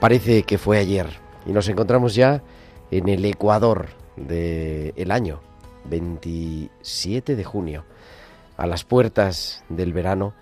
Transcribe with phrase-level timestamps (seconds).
[0.00, 1.08] Parece que fue ayer
[1.44, 2.40] y nos encontramos ya
[2.92, 5.40] en el Ecuador del año,
[5.90, 7.84] 27 de junio,
[8.56, 10.34] a las puertas del verano.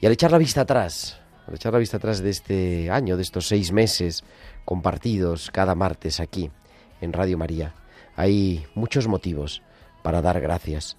[0.00, 3.24] Y al echar la vista atrás, al echar la vista atrás de este año, de
[3.24, 4.22] estos seis meses
[4.64, 6.52] compartidos cada martes aquí
[7.00, 7.74] en Radio María,
[8.14, 9.62] hay muchos motivos
[10.04, 10.96] para dar gracias.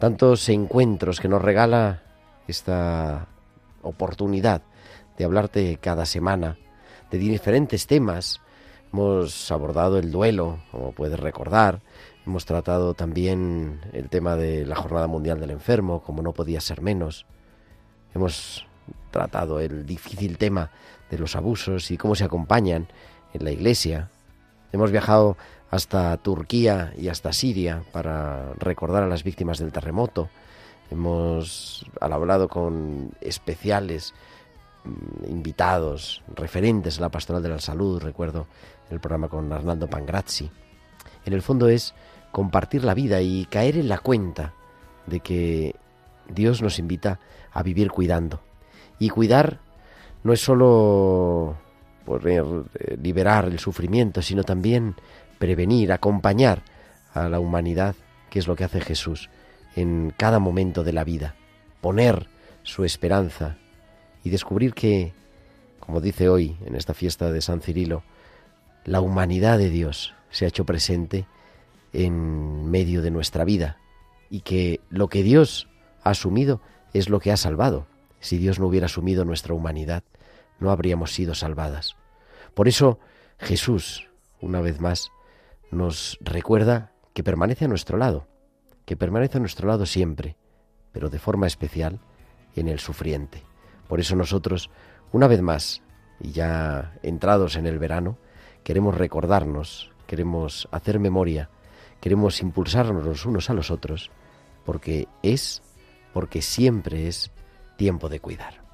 [0.00, 2.02] Tantos encuentros que nos regala
[2.48, 3.28] esta
[3.82, 4.62] oportunidad
[5.16, 6.58] de hablarte cada semana
[7.10, 8.40] de diferentes temas.
[8.92, 11.80] Hemos abordado el duelo, como puedes recordar.
[12.26, 16.82] Hemos tratado también el tema de la Jornada Mundial del Enfermo, como no podía ser
[16.82, 17.26] menos.
[18.14, 18.66] Hemos
[19.10, 20.70] tratado el difícil tema
[21.10, 22.88] de los abusos y cómo se acompañan
[23.32, 24.10] en la Iglesia.
[24.72, 25.36] Hemos viajado
[25.70, 30.28] hasta Turquía y hasta Siria para recordar a las víctimas del terremoto.
[30.90, 34.14] Hemos hablado con especiales
[35.28, 38.46] invitados, referentes a la pastoral de la salud, recuerdo
[38.90, 40.50] el programa con Arnaldo Pangrazzi.
[41.24, 41.94] En el fondo es
[42.32, 44.54] compartir la vida y caer en la cuenta
[45.06, 45.74] de que
[46.28, 47.20] Dios nos invita
[47.52, 48.40] a vivir cuidando.
[48.98, 49.60] Y cuidar
[50.22, 51.56] no es solo
[52.24, 52.42] eh,
[53.00, 54.94] liberar el sufrimiento, sino también
[55.38, 56.62] prevenir, acompañar
[57.14, 57.94] a la humanidad,
[58.30, 59.30] que es lo que hace Jesús
[59.76, 61.34] en cada momento de la vida.
[61.80, 62.28] Poner
[62.62, 63.56] su esperanza
[64.24, 65.12] y descubrir que,
[65.80, 68.02] como dice hoy en esta fiesta de San Cirilo,
[68.84, 71.26] la humanidad de Dios se ha hecho presente
[71.92, 73.78] en medio de nuestra vida
[74.30, 75.68] y que lo que Dios
[76.02, 76.60] ha asumido
[76.92, 77.86] es lo que ha salvado.
[78.20, 80.02] Si Dios no hubiera asumido nuestra humanidad,
[80.58, 81.96] no habríamos sido salvadas.
[82.54, 82.98] Por eso
[83.38, 84.08] Jesús,
[84.40, 85.10] una vez más,
[85.70, 88.26] nos recuerda que permanece a nuestro lado,
[88.84, 90.36] que permanece a nuestro lado siempre,
[90.92, 92.00] pero de forma especial
[92.56, 93.42] en el sufriente.
[93.88, 94.70] Por eso nosotros,
[95.12, 95.82] una vez más,
[96.20, 98.18] y ya entrados en el verano,
[98.62, 101.50] queremos recordarnos, queremos hacer memoria,
[102.00, 104.10] queremos impulsarnos los unos a los otros,
[104.64, 105.62] porque es,
[106.12, 107.30] porque siempre es
[107.76, 108.67] tiempo de cuidar.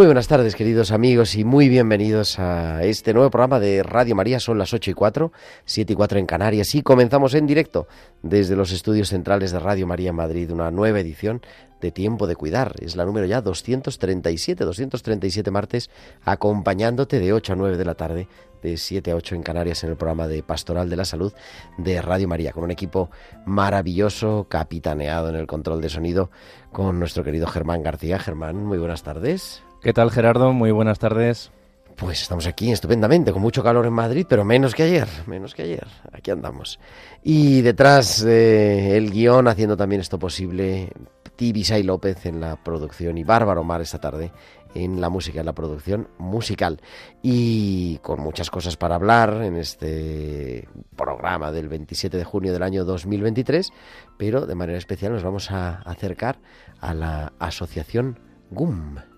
[0.00, 4.40] Muy buenas tardes, queridos amigos, y muy bienvenidos a este nuevo programa de Radio María.
[4.40, 5.30] Son las 8 y 4,
[5.66, 7.86] 7 y 4 en Canarias, y comenzamos en directo
[8.22, 11.42] desde los estudios centrales de Radio María Madrid, una nueva edición
[11.82, 12.76] de Tiempo de Cuidar.
[12.80, 15.90] Es la número ya 237, 237 martes,
[16.24, 18.26] acompañándote de 8 a 9 de la tarde,
[18.62, 21.34] de 7 a 8 en Canarias, en el programa de Pastoral de la Salud
[21.76, 23.10] de Radio María, con un equipo
[23.44, 26.30] maravilloso, capitaneado en el control de sonido,
[26.72, 28.18] con nuestro querido Germán García.
[28.18, 29.62] Germán, muy buenas tardes.
[29.82, 30.52] ¿Qué tal Gerardo?
[30.52, 31.50] Muy buenas tardes.
[31.96, 35.62] Pues estamos aquí estupendamente, con mucho calor en Madrid, pero menos que ayer, menos que
[35.62, 35.86] ayer.
[36.12, 36.78] Aquí andamos.
[37.22, 40.92] Y detrás el guion, haciendo también esto posible,
[41.34, 44.32] Tibisay López en la producción y Bárbaro Mar esta tarde
[44.74, 46.82] en la música, en la producción musical.
[47.22, 52.84] Y con muchas cosas para hablar en este programa del 27 de junio del año
[52.84, 53.70] 2023,
[54.18, 56.38] pero de manera especial nos vamos a acercar
[56.80, 59.09] a la asociación GUM.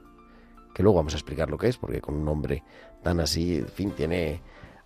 [0.75, 2.63] Que luego vamos a explicar lo que es, porque con un nombre
[3.03, 4.41] tan así, en fin, tiene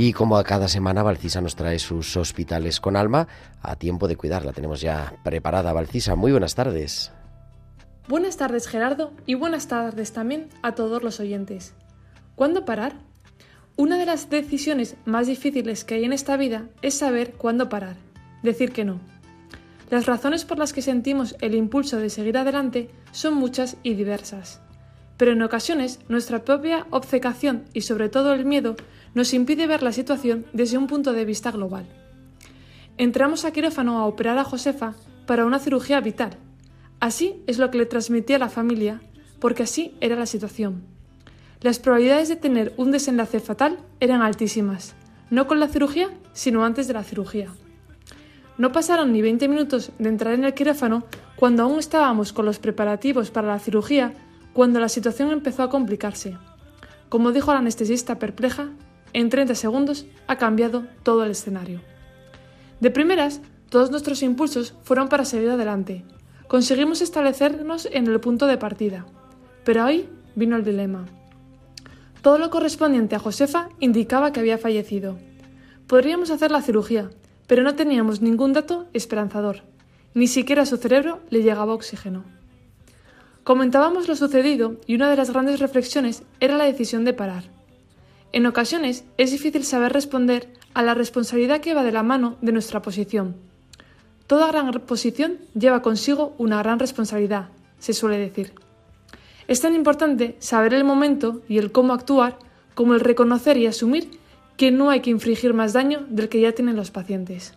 [0.00, 3.26] Y como a cada semana, Valcisa nos trae sus hospitales con alma
[3.60, 4.52] a tiempo de cuidarla.
[4.52, 6.14] Tenemos ya preparada, Valcisa.
[6.14, 7.10] Muy buenas tardes.
[8.06, 11.74] Buenas tardes, Gerardo, y buenas tardes también a todos los oyentes.
[12.36, 12.92] ¿Cuándo parar?
[13.74, 17.96] Una de las decisiones más difíciles que hay en esta vida es saber cuándo parar,
[18.44, 19.00] decir que no.
[19.90, 24.60] Las razones por las que sentimos el impulso de seguir adelante son muchas y diversas.
[25.16, 28.76] Pero en ocasiones nuestra propia obcecación y sobre todo el miedo
[29.14, 31.86] nos impide ver la situación desde un punto de vista global.
[32.96, 34.94] Entramos a quirófano a operar a Josefa
[35.26, 36.36] para una cirugía vital.
[37.00, 39.00] Así es lo que le transmití a la familia,
[39.38, 40.82] porque así era la situación.
[41.60, 44.94] Las probabilidades de tener un desenlace fatal eran altísimas,
[45.30, 47.50] no con la cirugía, sino antes de la cirugía.
[48.58, 51.04] No pasaron ni 20 minutos de entrar en el quirófano
[51.36, 54.14] cuando aún estábamos con los preparativos para la cirugía,
[54.52, 56.36] cuando la situación empezó a complicarse.
[57.08, 58.70] Como dijo la anestesista perpleja,
[59.18, 61.80] en 30 segundos ha cambiado todo el escenario.
[62.78, 66.04] De primeras, todos nuestros impulsos fueron para seguir adelante.
[66.46, 69.06] Conseguimos establecernos en el punto de partida.
[69.64, 71.04] Pero ahí vino el dilema.
[72.22, 75.18] Todo lo correspondiente a Josefa indicaba que había fallecido.
[75.88, 77.10] Podríamos hacer la cirugía,
[77.48, 79.62] pero no teníamos ningún dato esperanzador.
[80.14, 82.22] Ni siquiera a su cerebro le llegaba oxígeno.
[83.42, 87.57] Comentábamos lo sucedido y una de las grandes reflexiones era la decisión de parar.
[88.32, 92.52] En ocasiones es difícil saber responder a la responsabilidad que va de la mano de
[92.52, 93.36] nuestra posición.
[94.26, 98.52] Toda gran posición lleva consigo una gran responsabilidad, se suele decir.
[99.46, 102.38] Es tan importante saber el momento y el cómo actuar
[102.74, 104.10] como el reconocer y asumir
[104.58, 107.54] que no hay que infligir más daño del que ya tienen los pacientes.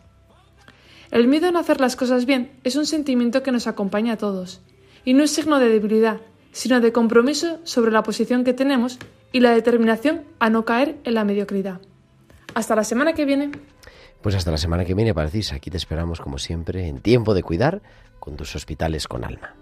[1.11, 4.17] El miedo a no hacer las cosas bien es un sentimiento que nos acompaña a
[4.17, 4.61] todos,
[5.03, 6.21] y no es signo de debilidad,
[6.53, 8.97] sino de compromiso sobre la posición que tenemos
[9.31, 11.81] y la determinación a no caer en la mediocridad.
[12.53, 13.51] Hasta la semana que viene.
[14.21, 15.53] Pues hasta la semana que viene, Parcis.
[15.53, 17.81] Aquí te esperamos, como siempre, en tiempo de cuidar
[18.19, 19.55] con tus hospitales con alma.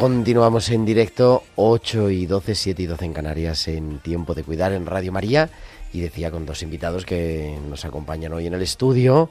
[0.00, 4.72] Continuamos en directo, 8 y 12, 7 y 12 en Canarias, en Tiempo de Cuidar
[4.72, 5.50] en Radio María.
[5.92, 9.28] Y decía con dos invitados que nos acompañan hoy en el estudio.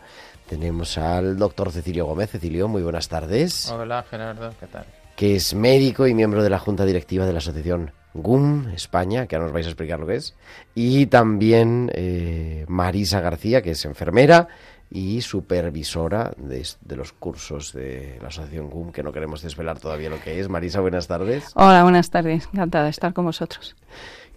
[0.47, 2.29] Tenemos al doctor Cecilio Gómez.
[2.29, 3.71] Cecilio, muy buenas tardes.
[3.71, 4.85] Hola Gerardo, ¿qué tal?
[5.15, 9.35] Que es médico y miembro de la Junta Directiva de la Asociación GUM España, que
[9.35, 10.35] ahora nos vais a explicar lo que es.
[10.75, 14.47] Y también eh, Marisa García, que es enfermera
[14.91, 20.09] y supervisora de, de, los cursos de la Asociación GUM, que no queremos desvelar todavía
[20.09, 20.49] lo que es.
[20.49, 21.51] Marisa, buenas tardes.
[21.55, 22.49] Hola, buenas tardes.
[22.53, 23.75] Encantada de estar con vosotros.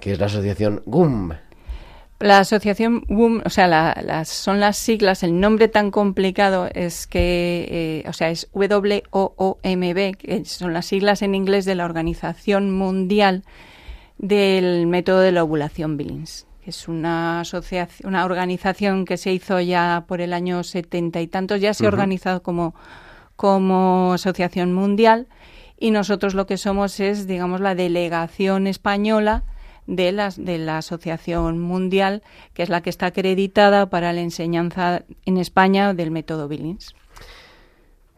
[0.01, 1.33] ¿Qué es la Asociación GUM?
[2.23, 7.09] La asociación WUM, o sea, la, las, son las siglas, el nombre tan complicado es
[7.09, 7.67] que,
[8.05, 13.43] eh, o sea, es W-O-O-M-B, que son las siglas en inglés de la Organización Mundial
[14.19, 19.61] del Método de la Ovulación Billings, que es una asociación, una organización que se hizo
[19.61, 21.95] ya por el año setenta y tantos, ya se ha uh -huh.
[21.95, 22.75] organizado como,
[23.37, 25.27] como asociación mundial
[25.79, 29.43] y nosotros lo que somos es, digamos, la delegación española
[29.89, 32.23] de la, de la Asociación Mundial,
[32.55, 36.95] que es la que está acreditada para la enseñanza en España del método Billings.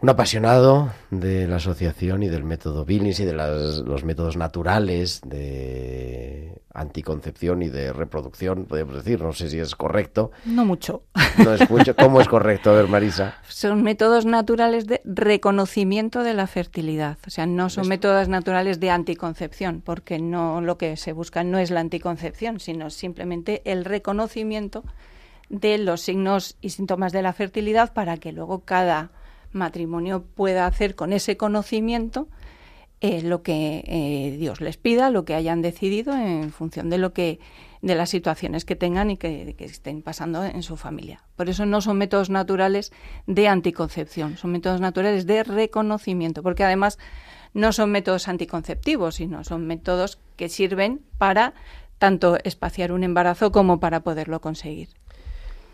[0.04, 5.22] Un apasionado de la asociación y del método Billings y de las, los métodos naturales
[5.24, 10.30] de anticoncepción y de reproducción, podemos decir, no sé si es correcto.
[10.44, 11.04] No mucho.
[11.42, 11.96] No es mucho.
[11.96, 12.68] ¿Cómo es correcto?
[12.68, 13.36] A ver, Marisa.
[13.48, 17.16] Son métodos naturales de reconocimiento de la fertilidad.
[17.26, 21.56] O sea, no son métodos naturales de anticoncepción, porque no lo que se busca no
[21.58, 24.84] es la anticoncepción, sino simplemente el reconocimiento
[25.48, 29.12] de los signos y síntomas de la fertilidad para que luego cada
[29.54, 32.28] matrimonio pueda hacer con ese conocimiento
[33.00, 37.12] eh, lo que eh, Dios les pida, lo que hayan decidido en función de lo
[37.12, 37.38] que
[37.82, 41.22] de las situaciones que tengan y que, que, estén pasando en su familia.
[41.36, 42.92] Por eso no son métodos naturales
[43.26, 46.98] de anticoncepción, son métodos naturales de reconocimiento, porque además
[47.52, 51.52] no son métodos anticonceptivos, sino son métodos que sirven para
[51.98, 54.88] tanto espaciar un embarazo como para poderlo conseguir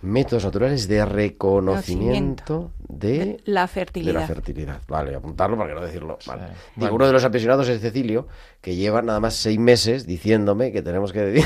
[0.02, 4.14] métodos naturales de reconocimiento de, de, la fertilidad.
[4.14, 4.80] De la fertilidad.
[4.88, 6.18] Vale, apuntarlo para que no decirlo.
[6.26, 6.48] Vale.
[6.48, 6.54] Sí.
[6.76, 6.94] Bueno.
[6.94, 8.26] Uno de los apasionados es Cecilio,
[8.60, 11.20] que lleva nada más seis meses diciéndome que tenemos que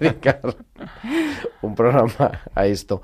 [0.00, 0.40] dedicar
[1.62, 3.02] un programa a esto.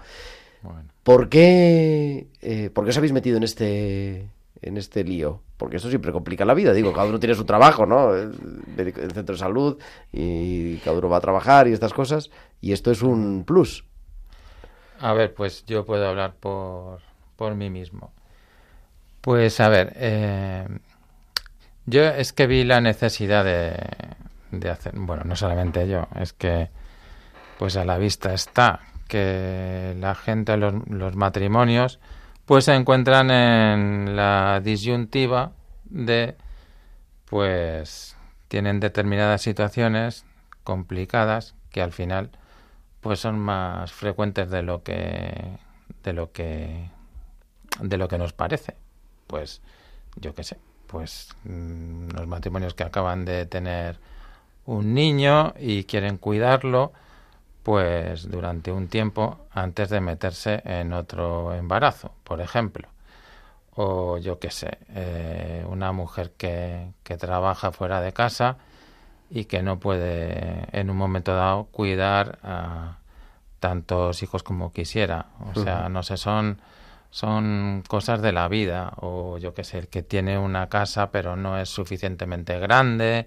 [0.63, 0.91] Bueno.
[1.03, 4.29] ¿Por qué, eh, ¿Por qué os habéis metido en este
[4.63, 5.43] en este lío?
[5.57, 8.15] Porque esto siempre complica la vida, digo, cada uno tiene su trabajo, ¿no?
[8.15, 8.33] El,
[8.79, 9.79] el centro de salud
[10.13, 13.85] y cada uno va a trabajar y estas cosas, y esto es un plus.
[15.01, 17.01] A ver, pues yo puedo hablar por,
[17.37, 18.13] por mí mismo.
[19.23, 20.67] Pues a ver, eh,
[21.87, 23.75] yo es que vi la necesidad de,
[24.51, 26.69] de, hacer, bueno, no solamente yo, es que
[27.59, 31.99] pues a la vista está que la gente, los, los matrimonios,
[32.47, 35.53] pues se encuentran en la disyuntiva
[35.85, 36.37] de,
[37.27, 38.17] pues
[38.49, 40.25] tienen determinadas situaciones
[40.65, 42.31] complicadas que al final
[43.01, 45.59] pues son más frecuentes de lo que
[46.03, 46.91] de lo que
[47.81, 48.77] de lo que nos parece.
[49.27, 49.63] Pues
[50.17, 53.99] yo qué sé pues mmm, los matrimonios que acaban de tener
[54.67, 56.93] un niño y quieren cuidarlo
[57.63, 62.89] pues durante un tiempo antes de meterse en otro embarazo por ejemplo.
[63.77, 68.59] O yo qué sé eh, una mujer que, que trabaja fuera de casa
[69.31, 72.99] y que no puede en un momento dado cuidar a
[73.61, 75.27] tantos hijos como quisiera.
[75.55, 76.61] O sea, no sé, son,
[77.11, 78.93] son cosas de la vida.
[78.97, 83.27] O yo qué sé, el que tiene una casa pero no es suficientemente grande.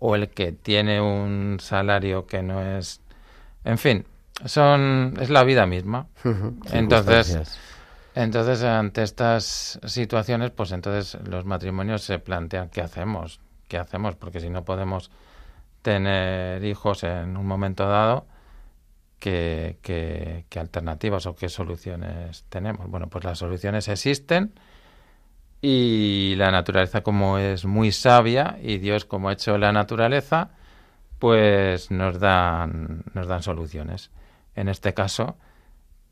[0.00, 3.00] O el que tiene un salario que no es...
[3.64, 4.04] En fin,
[4.44, 6.06] son es la vida misma.
[6.72, 7.58] Entonces,
[8.14, 14.40] entonces ante estas situaciones, pues entonces los matrimonios se plantean qué hacemos, qué hacemos, porque
[14.40, 15.10] si no podemos
[15.82, 18.26] tener hijos en un momento dado,
[19.18, 22.88] ¿qué, alternativas o qué soluciones tenemos?
[22.88, 24.52] Bueno, pues las soluciones existen
[25.60, 30.50] y la naturaleza como es muy sabia y Dios como ha hecho la naturaleza,
[31.18, 34.10] pues nos dan, nos dan soluciones.
[34.54, 35.36] En este caso,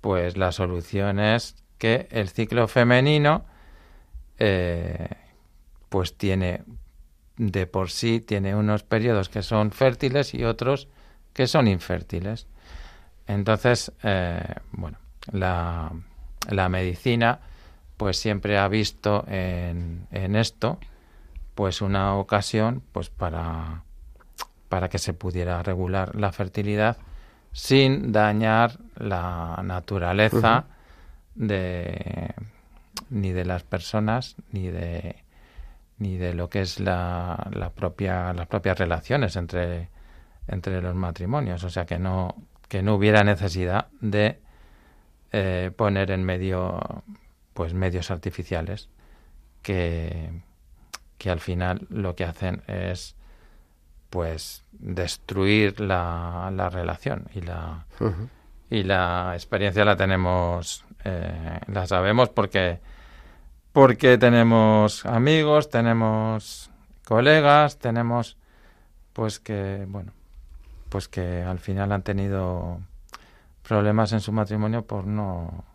[0.00, 3.44] pues la solución es que el ciclo femenino
[4.38, 5.08] eh,
[5.88, 6.62] pues tiene
[7.36, 10.88] de por sí tiene unos periodos que son fértiles y otros
[11.32, 12.46] que son infértiles.
[13.26, 14.98] Entonces, eh, bueno,
[15.32, 15.92] la,
[16.48, 17.40] la, medicina
[17.96, 20.78] pues siempre ha visto en, en, esto
[21.54, 23.82] pues una ocasión pues para,
[24.68, 26.98] para que se pudiera regular la fertilidad
[27.52, 31.46] sin dañar la naturaleza uh -huh.
[31.46, 32.34] de
[33.10, 35.25] ni de las personas ni de
[35.98, 39.88] ni de lo que es la, la propia, las propias relaciones entre,
[40.48, 41.64] entre los matrimonios.
[41.64, 42.34] O sea que no,
[42.68, 44.40] que no hubiera necesidad de
[45.32, 47.04] eh, poner en medio
[47.54, 48.90] pues medios artificiales
[49.62, 50.30] que,
[51.18, 53.16] que al final lo que hacen es
[54.10, 57.86] pues destruir la, la relación y la
[58.70, 62.78] y la experiencia la tenemos eh, la sabemos porque
[63.76, 66.70] porque tenemos amigos tenemos
[67.04, 68.38] colegas tenemos
[69.12, 70.12] pues que bueno
[70.88, 72.80] pues que al final han tenido
[73.68, 75.66] problemas en su matrimonio por no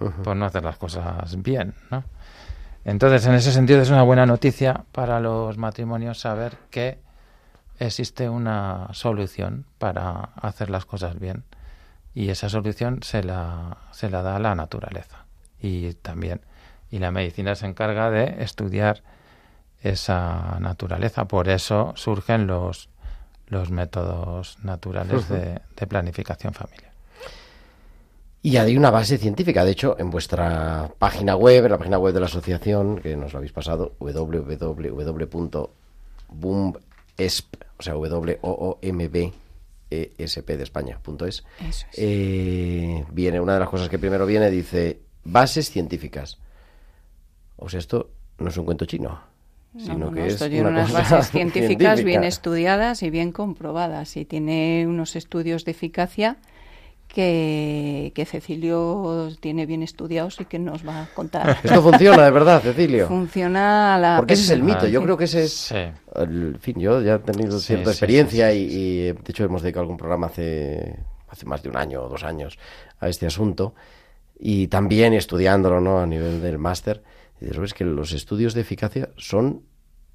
[0.24, 2.02] por no hacer las cosas bien no
[2.84, 6.98] entonces en ese sentido es una buena noticia para los matrimonios saber que
[7.78, 11.44] existe una solución para hacer las cosas bien
[12.12, 15.26] y esa solución se la, se la da la naturaleza
[15.60, 16.40] y también
[16.96, 19.02] y la medicina se encarga de estudiar
[19.82, 22.88] esa naturaleza por eso surgen los
[23.48, 26.96] los métodos naturales de, de planificación familiar
[28.46, 29.64] y hay una base científica.
[29.64, 33.32] De hecho, en vuestra página web, en la página web de la asociación, que nos
[33.32, 35.24] lo habéis pasado, www.boomesp,
[37.76, 39.32] o sea, w o o m b
[39.90, 41.44] e s p de España, punto es.
[41.58, 41.98] Eso es.
[41.98, 46.38] Eh, viene, una de las cosas que primero viene, dice, bases científicas.
[47.56, 49.18] O sea, esto no es un cuento chino,
[49.74, 52.04] No, sino no, que no, es esto tiene una unas bases científicas científica.
[52.06, 56.36] bien estudiadas y bien comprobadas y tiene unos estudios de eficacia
[57.08, 61.56] que, que Cecilio tiene bien estudiados y que nos va a contar.
[61.64, 63.06] Esto funciona, de verdad, Cecilio.
[63.08, 64.16] Funciona a la...
[64.18, 64.86] Porque ese es el mito.
[64.86, 65.04] Yo Sí.
[65.04, 65.52] creo que ese es...
[65.52, 65.74] Sí.
[66.16, 69.12] el- en fin, yo ya he tenido Sí, cierta sí, experiencia sí, sí, y, y,
[69.12, 72.58] de hecho hemos dedicado algún programa hace, hace más de un año o dos años
[73.00, 73.74] a este asunto
[74.38, 75.98] y también estudiándolo ¿no?
[76.00, 77.02] a nivel del máster.
[77.40, 79.62] Y dices, "Ves que los estudios de eficacia son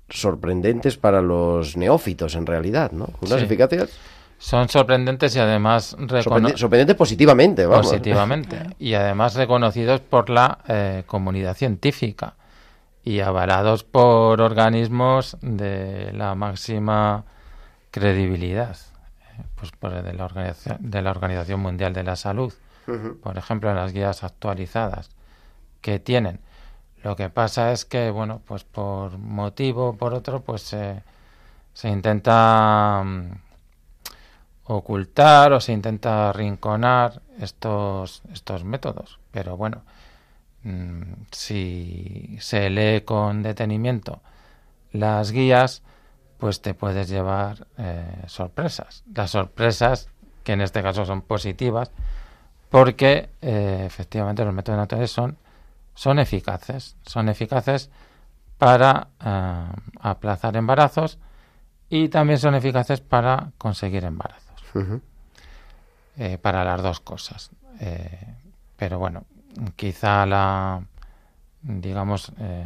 [0.09, 3.09] sorprendentes para los neófitos en realidad, ¿no?
[3.21, 3.45] Unas Sí.
[3.45, 3.89] eficacias
[4.37, 7.87] son sorprendentes y además sorprende- sorprendentes positivamente, vamos.
[7.87, 12.33] positivamente y además reconocidos por la eh, comunidad científica
[13.03, 17.23] y avalados por organismos de la máxima
[17.91, 22.53] credibilidad eh, pues por de la organización de la Organización Mundial de la Salud
[23.23, 25.09] por ejemplo en las guías actualizadas
[25.81, 26.39] que tienen
[27.03, 33.01] lo que pasa es que bueno pues por motivo o por otro pues se intenta
[33.03, 33.31] mm,
[34.65, 39.19] ocultar o se intenta arrinconar estos, estos métodos.
[39.31, 39.83] Pero bueno,
[40.63, 44.21] mm, si se lee con detenimiento
[44.91, 45.83] las guías,
[46.37, 49.03] pues te puedes llevar eh, sorpresas.
[49.13, 50.09] Las sorpresas,
[50.43, 51.91] que en este caso son positivas,
[52.69, 55.37] porque eh, efectivamente los métodos naturales son,
[56.01, 56.95] son eficaces.
[57.05, 57.91] Son eficaces
[58.57, 59.65] para eh,
[59.99, 61.19] aplazar embarazos
[61.89, 64.59] y también son eficaces para conseguir embarazos.
[66.17, 67.51] Eh, para las dos cosas.
[67.79, 68.35] Eh,
[68.77, 69.25] pero bueno,
[69.75, 70.81] quizá la,
[71.61, 72.65] digamos, eh,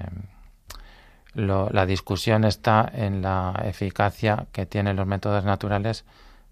[1.34, 6.06] lo- la discusión está en la eficacia que tienen los métodos naturales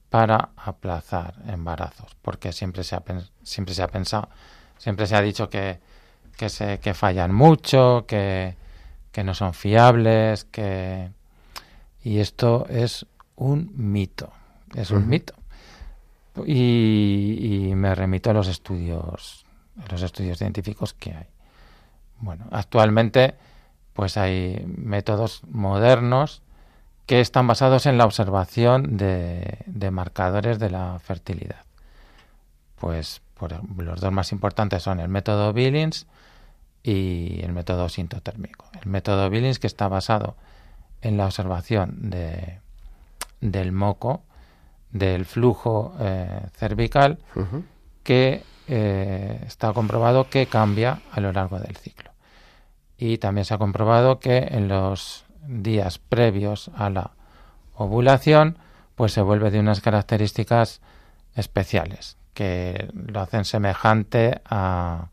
[0.10, 3.04] para aplazar embarazos, porque siempre se ha,
[3.44, 4.28] siempre se ha pensado,
[4.78, 5.80] siempre se ha dicho que,
[6.38, 8.56] que, se, que fallan mucho, que,
[9.12, 11.12] que no son fiables, que...
[12.04, 14.32] Y esto es un mito,
[14.76, 15.34] es un mito.
[16.46, 19.46] Y, y me remito a los estudios,
[19.82, 21.28] a los estudios científicos que hay.
[22.20, 23.36] Bueno, actualmente
[23.94, 26.42] pues hay métodos modernos
[27.06, 31.64] que están basados en la observación de, de marcadores de la fertilidad.
[32.80, 36.08] Pues por, los dos más importantes son el método Billings
[36.84, 38.66] y el método sintotérmico.
[38.82, 40.36] El método Billings que está basado
[41.02, 42.60] en la observación de,
[43.40, 44.24] del moco,
[44.92, 47.20] del flujo eh, cervical,
[48.04, 52.12] que eh, está comprobado que cambia a lo largo del ciclo.
[52.98, 57.12] Y también se ha comprobado que en los días previos a la
[57.76, 58.58] ovulación,
[58.96, 60.82] pues se vuelve de unas características
[61.36, 65.10] especiales que lo hacen semejante a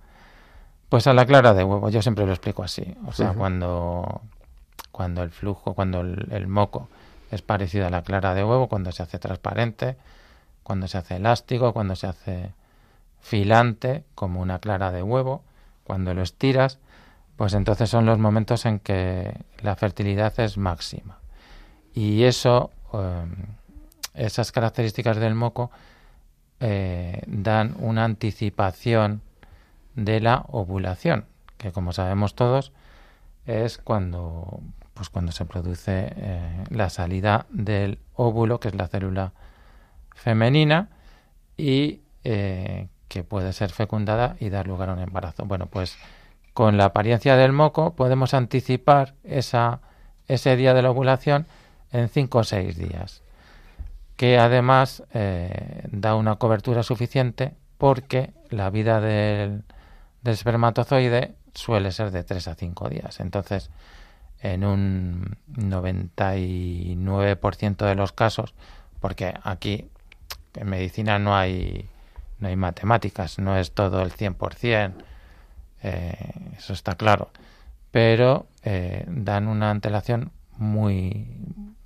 [0.90, 1.88] pues a la clara de huevo.
[1.88, 2.94] Yo siempre lo explico así.
[3.06, 4.20] O sea, cuando
[4.92, 6.90] cuando el flujo, cuando el, el moco
[7.30, 9.96] es parecido a la clara de huevo, cuando se hace transparente,
[10.62, 12.52] cuando se hace elástico, cuando se hace
[13.20, 15.42] filante, como una clara de huevo,
[15.84, 16.78] cuando lo estiras,
[17.36, 21.18] pues entonces son los momentos en que la fertilidad es máxima.
[21.94, 23.24] Y eso, eh,
[24.14, 25.70] esas características del moco
[26.60, 29.22] eh, dan una anticipación
[30.00, 31.26] de la ovulación,
[31.58, 32.72] que como sabemos todos
[33.46, 34.60] es cuando
[34.94, 39.32] pues cuando se produce eh, la salida del óvulo, que es la célula
[40.14, 40.90] femenina,
[41.56, 45.46] y eh, que puede ser fecundada y dar lugar a un embarazo.
[45.46, 45.96] Bueno, pues
[46.52, 49.80] con la apariencia del moco podemos anticipar esa,
[50.28, 51.46] ese día de la ovulación
[51.92, 53.22] en 5 o 6 días,
[54.16, 59.64] que además eh, da una cobertura suficiente porque la vida del,
[60.22, 63.20] del espermatozoide suele ser de 3 a 5 días.
[63.20, 63.70] Entonces,
[64.40, 68.54] en un 99% de los casos,
[69.00, 69.88] porque aquí
[70.54, 71.88] en medicina no hay
[72.40, 74.94] no hay matemáticas, no es todo el 100%,
[75.82, 76.14] eh,
[76.56, 77.30] eso está claro,
[77.90, 81.26] pero eh, dan una antelación muy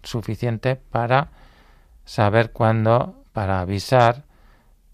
[0.03, 1.29] suficiente para
[2.05, 4.25] saber cuándo, para avisar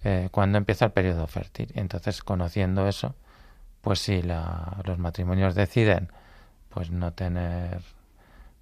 [0.03, 1.71] eh, cuándo empieza el periodo fértil.
[1.75, 3.15] Entonces, conociendo eso,
[3.81, 6.11] pues si la, los matrimonios deciden
[6.69, 7.83] pues no tener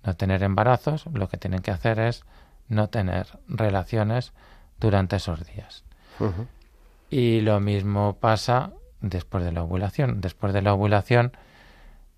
[0.04, 2.24] no tener embarazos, lo que tienen que hacer es
[2.68, 4.32] no tener relaciones
[4.80, 5.84] durante esos días.
[7.10, 10.20] Y lo mismo pasa después de la ovulación.
[10.20, 11.32] Después de la ovulación,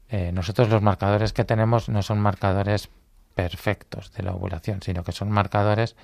[0.08, 2.90] eh, nosotros los marcadores que tenemos no son marcadores
[3.34, 5.96] perfectos de la ovulación, sino que son marcadores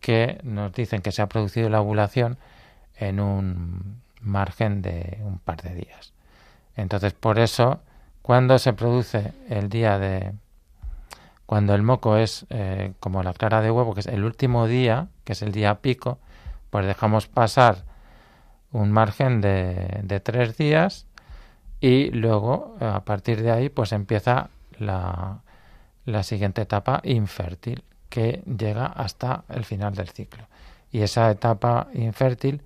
[0.00, 2.38] que nos dicen que se ha producido la ovulación
[2.96, 6.12] en un margen de un par de días.
[6.78, 7.80] Entonces, por eso,
[8.22, 10.32] cuando se produce el día de...
[11.44, 15.08] Cuando el moco es eh, como la clara de huevo, que es el último día,
[15.24, 16.18] que es el día pico,
[16.70, 17.84] pues dejamos pasar
[18.70, 21.06] un margen de, de tres días
[21.80, 25.40] y luego a partir de ahí pues empieza la,
[26.04, 30.46] la siguiente etapa infértil que llega hasta el final del ciclo.
[30.92, 32.62] Y esa etapa infértil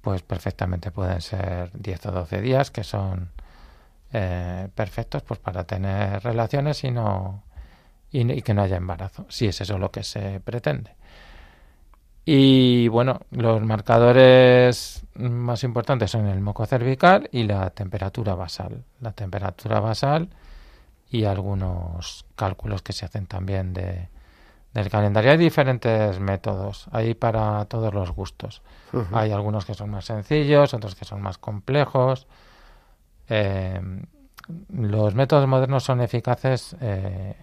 [0.00, 3.30] pues perfectamente pueden ser 10 o 12 días que son
[4.12, 7.42] eh, perfectos pues para tener relaciones y no
[8.10, 10.94] y, que no haya embarazo, si es eso lo que se pretende.
[12.24, 18.84] Y bueno, los marcadores más importantes son el moco cervical y la temperatura basal.
[19.00, 20.28] La temperatura basal
[21.10, 24.08] y algunos cálculos que se hacen también de,
[24.72, 25.32] del calendario.
[25.32, 28.62] Hay diferentes métodos, hay para todos los gustos.
[29.12, 32.26] Hay algunos que son más sencillos, otros que son más complejos.
[33.28, 33.80] Eh,
[34.68, 37.36] los métodos modernos son eficaces eh,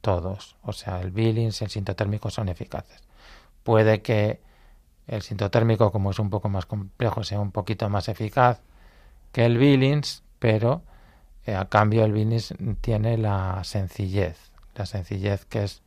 [0.00, 3.02] todos, o sea, el Billings y el sintotérmico son eficaces.
[3.62, 4.40] Puede que
[5.06, 8.60] el sintotérmico, como es un poco más complejo, sea un poquito más eficaz
[9.32, 10.82] que el Billings, pero
[11.46, 15.82] eh, a cambio el Billings tiene la sencillez, la sencillez que es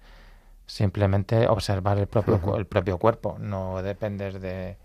[0.66, 4.78] simplemente observar el propio, el propio cuerpo, no depender de,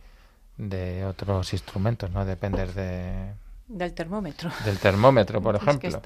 [0.57, 3.33] de otros instrumentos, no depender de...
[3.69, 4.51] Del termómetro.
[4.65, 6.01] Del termómetro, por ejemplo.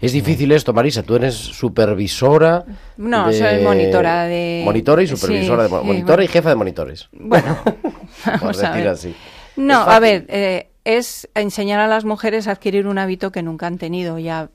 [0.00, 1.02] Es difícil esto, Marisa.
[1.02, 2.64] Tú eres supervisora.
[2.96, 4.62] No, soy monitora de.
[4.64, 5.68] Monitora y supervisora de.
[5.68, 7.08] Monitora y jefa de monitores.
[7.12, 7.58] Bueno,
[8.26, 8.88] vamos a ver.
[8.88, 9.14] así.
[9.56, 13.66] No, a ver, eh, es enseñar a las mujeres a adquirir un hábito que nunca
[13.66, 14.50] han tenido y a,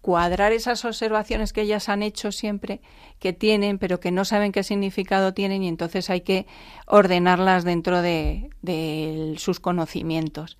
[0.00, 2.80] cuadrar esas observaciones que ellas han hecho siempre,
[3.18, 6.46] que tienen, pero que no saben qué significado tienen y entonces hay que
[6.86, 8.48] ordenarlas dentro de,
[9.36, 10.56] sus conocimientos.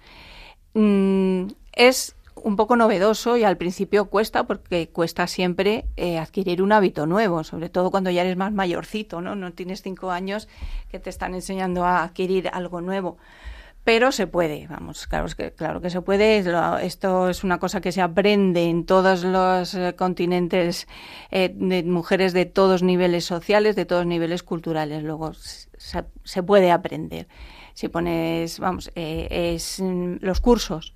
[0.74, 6.72] Mm, es un poco novedoso y al principio cuesta porque cuesta siempre eh, adquirir un
[6.72, 9.34] hábito nuevo, sobre todo cuando ya eres más mayorcito, ¿no?
[9.34, 10.48] No tienes cinco años
[10.90, 13.18] que te están enseñando a adquirir algo nuevo.
[13.84, 16.44] Pero se puede, vamos, claro que, claro que se puede.
[16.82, 20.86] Esto es una cosa que se aprende en todos los eh, continentes
[21.30, 25.02] eh, de mujeres de todos niveles sociales, de todos niveles culturales.
[25.04, 27.28] Luego se, se puede aprender.
[27.78, 30.92] Si pones, vamos, es los cursos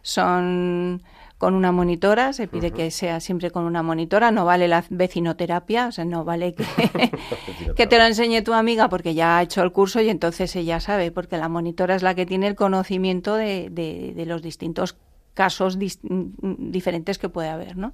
[0.00, 1.02] son
[1.36, 5.88] con una monitora, se pide que sea siempre con una monitora, no vale la vecinoterapia,
[5.88, 6.64] o sea, no vale que,
[7.76, 10.80] que te lo enseñe tu amiga porque ya ha hecho el curso y entonces ella
[10.80, 14.96] sabe, porque la monitora es la que tiene el conocimiento de, de, los distintos
[15.34, 17.92] casos diferentes que puede haber, ¿no?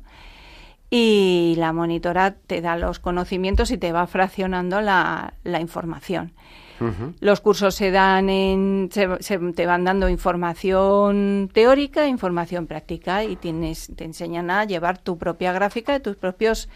[0.90, 6.34] Y la monitora te da los conocimientos y te va fraccionando la, la información.
[7.20, 13.92] Los cursos se dan en, se, te van dando información teórica, información práctica y tienes,
[13.96, 16.68] te enseñan a llevar tu propia gráfica de tus propios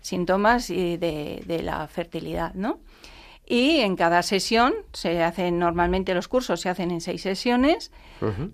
[0.00, 2.80] síntomas y de, la fertilidad, ¿no?
[3.46, 7.90] Y en cada sesión se hacen normalmente los cursos se hacen en seis sesiones,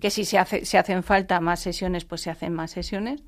[0.01, 3.23] que si se, hace, se hacen falta más sesiones, pues se hacen más sesiones.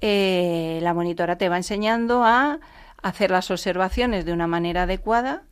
[0.00, 2.58] Eh, la monitora te va enseñando a
[3.02, 5.42] hacer las observaciones de una manera adecuada,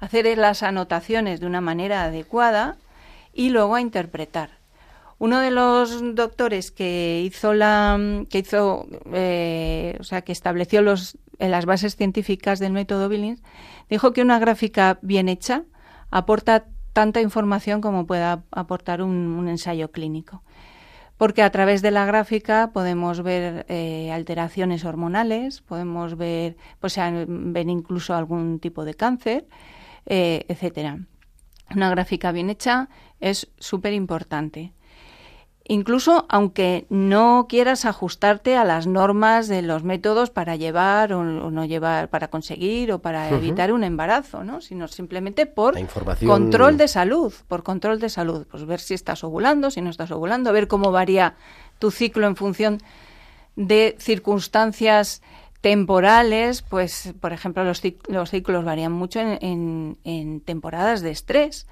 [0.00, 2.76] hacer las anotaciones de una manera adecuada
[3.32, 4.50] y luego a interpretar.
[5.18, 11.18] Uno de los doctores que hizo la que hizo eh, o sea que estableció los
[11.38, 13.42] en las bases científicas del método Billings
[13.90, 15.64] dijo que una gráfica bien hecha
[16.10, 20.42] aporta tanta información como pueda aportar un, un ensayo clínico
[21.20, 27.68] porque a través de la gráfica podemos ver eh, alteraciones hormonales, podemos ver, pues ver
[27.68, 29.46] incluso algún tipo de cáncer,
[30.06, 30.98] eh, etcétera.
[31.74, 32.88] Una gráfica bien hecha
[33.20, 34.72] es súper importante
[35.70, 41.64] incluso aunque no quieras ajustarte a las normas de los métodos para llevar o, no
[41.64, 44.60] llevar, para conseguir o para evitar un embarazo, ¿no?
[44.60, 45.76] Sino simplemente por
[46.26, 50.10] control de salud, por control de salud, pues ver si estás ovulando, si no estás
[50.10, 51.36] ovulando, ver cómo varía
[51.78, 52.78] tu ciclo en función
[53.54, 55.22] de circunstancias
[55.60, 61.66] temporales, pues por ejemplo los, ciclos varían mucho en temporadas de estrés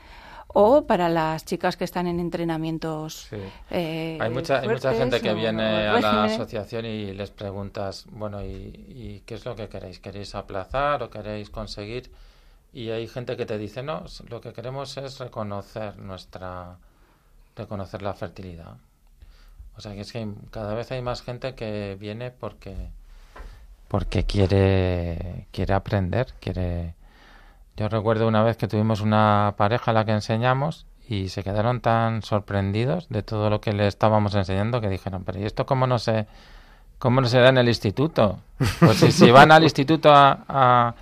[0.48, 3.28] o para las chicas que están en entrenamientos.
[3.70, 8.42] Eh, hay mucha, hay mucha gente que viene a la asociación y les preguntas, bueno,
[8.42, 10.00] ¿y, qué es lo que queréis?
[10.00, 12.10] ¿Queréis aplazar o queréis conseguir?
[12.72, 16.78] Y hay gente que te dice, no, lo que queremos es reconocer nuestra,
[17.54, 18.76] reconocer la fertilidad.
[19.76, 22.90] O sea, que es que cada vez hay más gente que viene porque
[23.88, 26.94] porque quiere quiere aprender, quiere
[27.78, 31.80] yo recuerdo una vez que tuvimos una pareja a la que enseñamos y se quedaron
[31.80, 35.86] tan sorprendidos de todo lo que le estábamos enseñando que dijeron, pero ¿y esto cómo
[35.86, 36.26] no se,
[36.98, 38.40] cómo no se da en el instituto?
[38.80, 40.94] Pues si, van al instituto a,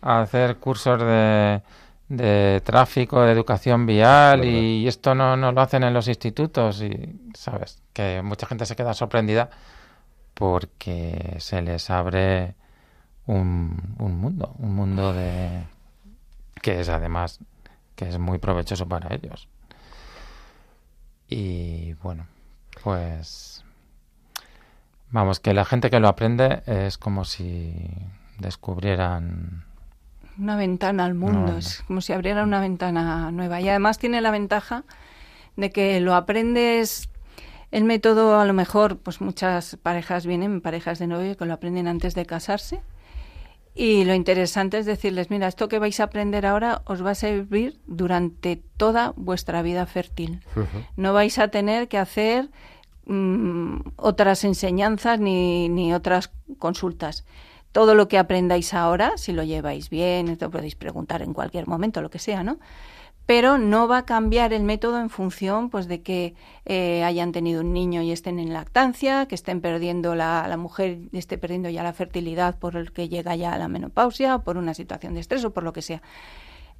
[0.00, 1.60] hacer cursos de,
[2.08, 7.20] de, tráfico, de educación vial y, esto no, no lo hacen en los institutos y,
[7.34, 7.82] ¿sabes?
[7.92, 9.50] Que mucha gente se queda sorprendida
[10.34, 12.54] porque se les abre
[13.26, 15.64] un, un mundo, un mundo de
[16.60, 17.40] que es además
[17.96, 19.48] que es muy provechoso para ellos.
[21.28, 22.26] Y bueno,
[22.82, 23.64] pues
[25.10, 27.74] vamos, que la gente que lo aprende es como si
[28.38, 29.64] descubrieran
[30.38, 33.60] una ventana al mundo, es como si abriera una ventana nueva.
[33.60, 34.84] Y además tiene la ventaja
[35.56, 37.08] de que lo aprendes
[37.72, 41.88] el método, a lo mejor, pues muchas parejas vienen, parejas de novio, que lo aprenden
[41.88, 42.80] antes de casarse
[43.74, 47.14] y lo interesante es decirles, mira, esto que vais a aprender ahora os va a
[47.14, 50.42] servir durante toda vuestra vida fértil.
[50.96, 52.50] No vais a tener que hacer
[53.06, 57.24] mm, otras enseñanzas ni, ni otras consultas.
[57.72, 62.02] Todo lo que aprendáis ahora, si lo lleváis bien, esto podéis preguntar en cualquier momento,
[62.02, 62.58] lo que sea, ¿no?
[63.26, 67.60] Pero no va a cambiar el método en función pues de que eh, hayan tenido
[67.60, 71.82] un niño y estén en lactancia, que estén perdiendo la, la mujer esté perdiendo ya
[71.82, 75.20] la fertilidad por el que llega ya a la menopausia o por una situación de
[75.20, 76.02] estrés o por lo que sea.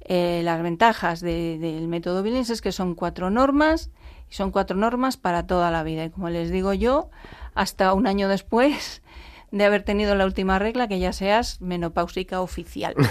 [0.05, 3.89] Eh, las ventajas del método Billings es que son cuatro normas
[4.29, 7.09] y son cuatro normas para toda la vida y como les digo yo
[7.55, 9.01] hasta un año después
[9.51, 12.95] de haber tenido la última regla que ya seas menopáusica oficial.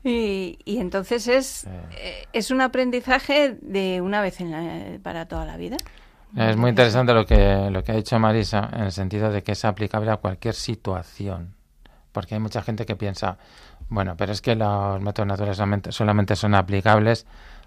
[0.04, 5.76] Y, entonces es, eh, es un aprendizaje de una vez en para toda la vida.
[6.36, 9.52] Es muy interesante lo que, lo que ha dicho Marisa en el sentido de que
[9.52, 11.54] es aplicable a cualquier situación.
[12.10, 13.38] Porque hay mucha gente que piensa,
[13.88, 17.26] bueno, pero es que los métodos naturales solamente, solamente son aplicables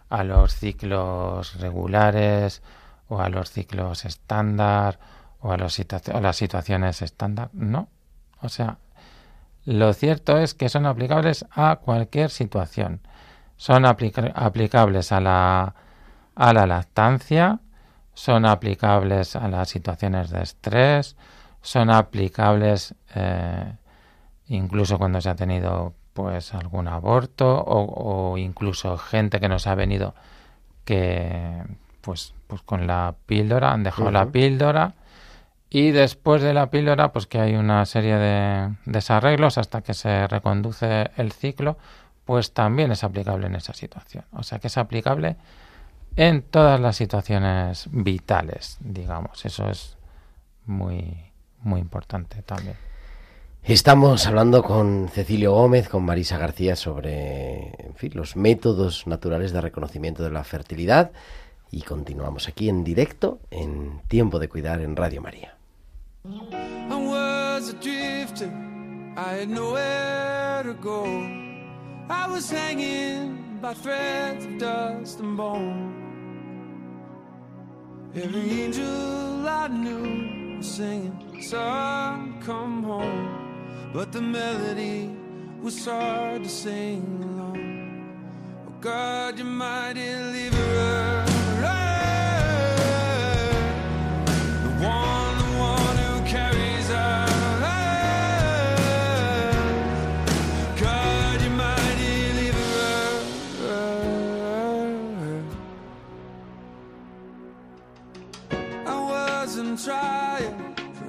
[0.10, 2.64] a los ciclos regulares
[3.08, 5.00] o a los ciclos estándar
[5.40, 7.50] o a, los a las situaciones estándar.
[7.54, 7.88] No.
[8.42, 8.80] O sea,
[9.66, 13.02] lo cierto es que son aplicables a cualquier situación.
[13.58, 15.76] Son aplicables a la,
[16.36, 17.60] a la lactancia,
[18.14, 21.16] son aplicables a las situaciones de estrés,
[21.62, 23.74] son aplicables eh,
[24.48, 30.16] incluso cuando se ha tenido pues algún aborto o, incluso gente que nos ha venido
[30.86, 31.62] que
[32.02, 34.94] pues pues con la píldora han dejado la píldora
[35.70, 40.28] y después de la píldora, pues que hay una serie de desarreglos hasta que se
[40.28, 41.78] reconduce el ciclo,
[42.24, 44.26] pues también es aplicable en esa situación.
[44.32, 45.36] O sea que es aplicable
[46.16, 49.46] en todas las situaciones vitales, digamos.
[49.46, 49.98] Eso es
[50.66, 52.78] muy, muy importante también.
[53.64, 59.62] Estamos hablando con Cecilio Gómez, con Marisa García sobre en fin, los métodos naturales de
[59.62, 61.12] reconocimiento de la fertilidad
[61.72, 65.55] y continuamos aquí en directo en Tiempo de Cuidar en Radio María.
[66.28, 68.52] I was a drifter,
[69.16, 71.06] I had nowhere to go.
[72.10, 75.94] I was hanging by threads of dust and bone.
[78.16, 83.92] Every angel I knew was singing, Son, come home.
[83.94, 85.12] But the melody
[85.62, 87.60] was hard to sing along.
[88.68, 91.26] Oh God, you mighty deliverer.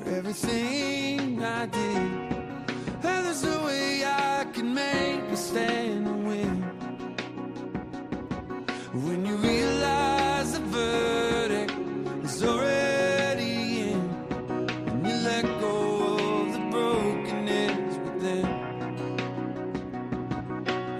[0.06, 2.10] Anything I did.
[3.02, 6.62] And there's no way I can make a stand and win.
[8.92, 11.72] When you realize the verdict
[12.24, 14.00] is already in,
[14.88, 18.46] and you let go of the brokenness within.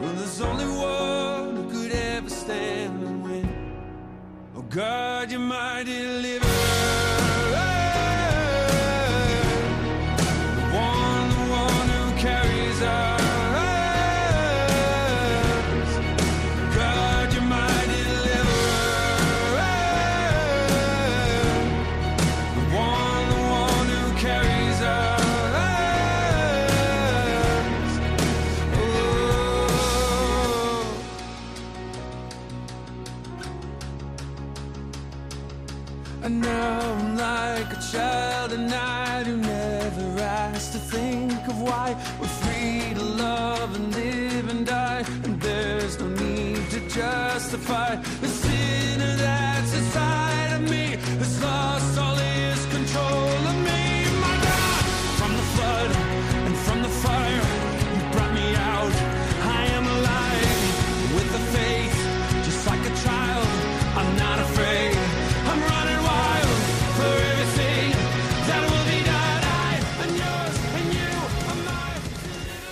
[0.00, 3.48] Well, there's only one who could ever stand and win.
[4.56, 6.45] Oh God, you're my deliverer.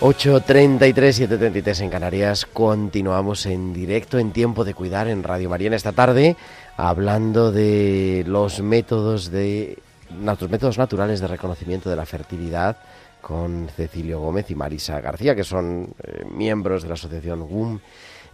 [0.04, 2.44] 8.33, 7.33 en Canarias.
[2.44, 6.36] Continuamos en directo en Tiempo de Cuidar en Radio María en esta tarde,
[6.76, 9.78] hablando de los métodos de
[10.22, 12.76] los métodos naturales de reconocimiento de la fertilidad
[13.22, 17.80] con Cecilio Gómez y Marisa García, que son eh, miembros de la asociación GUM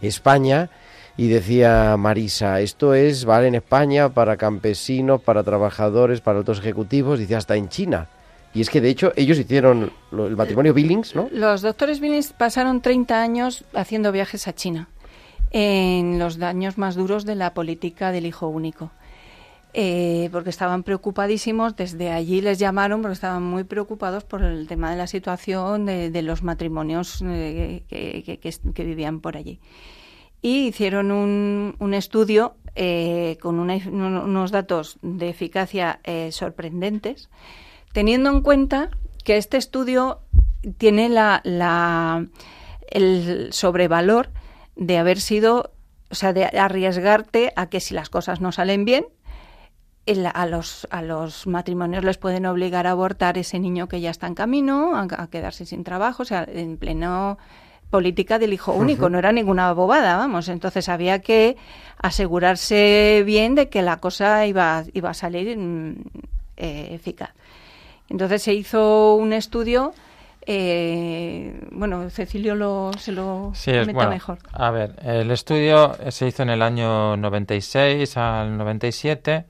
[0.01, 0.69] España.
[1.15, 7.17] Y decía Marisa, esto es, vale en España para campesinos, para trabajadores, para otros ejecutivos,
[7.17, 8.09] dice hasta en China.
[8.53, 11.29] Y es que de hecho ellos hicieron el matrimonio Billings, ¿no?
[11.31, 14.89] Los doctores Billings pasaron 30 años haciendo viajes a China
[15.51, 18.91] en los años más duros de la política del hijo único.
[19.73, 24.91] Eh, porque estaban preocupadísimos, desde allí les llamaron porque estaban muy preocupados por el tema
[24.91, 29.59] de la situación de, los matrimonios eh, que, vivían por allí.
[30.41, 37.29] Y hicieron un, un estudio eh, con unos datos de eficacia sorprendentes,
[37.93, 38.89] teniendo en cuenta
[39.23, 40.19] que este estudio
[40.77, 42.25] tiene la, la-
[42.89, 44.29] el sobrevalor
[44.75, 45.71] de haber sido,
[46.09, 49.05] o sea, de arriesgarte a que si las cosas no salen bien,
[50.05, 54.09] el- a, los, a los matrimonios les pueden obligar a abortar ese niño que ya
[54.09, 57.37] está en camino, a, a quedarse sin trabajo, o sea, en pleno
[57.91, 60.47] política del hijo único, no era ninguna bobada, vamos.
[60.47, 61.57] Entonces había que
[61.97, 65.95] asegurarse bien de que la cosa iba, iba a salir mm,
[66.57, 67.31] eh, eficaz.
[68.11, 69.93] Entonces se hizo un estudio,
[70.45, 74.11] eh, bueno, Cecilio lo, se lo Sí, es comenta bueno.
[74.11, 74.39] mejor.
[74.51, 79.45] A ver, el estudio se hizo en el año 96 al 97,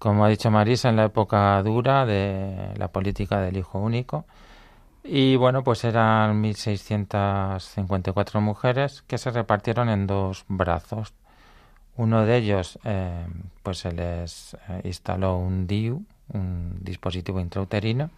[0.00, 4.24] como ha dicho Marisa, en la época dura de la política del hijo único.
[5.04, 11.14] Y bueno, pues eran 1.654 mujeres que se repartieron en dos brazos.
[11.96, 13.26] Uno de ellos, eh,
[13.62, 18.10] pues se les eh, instaló un DIU, un dispositivo intrauterino,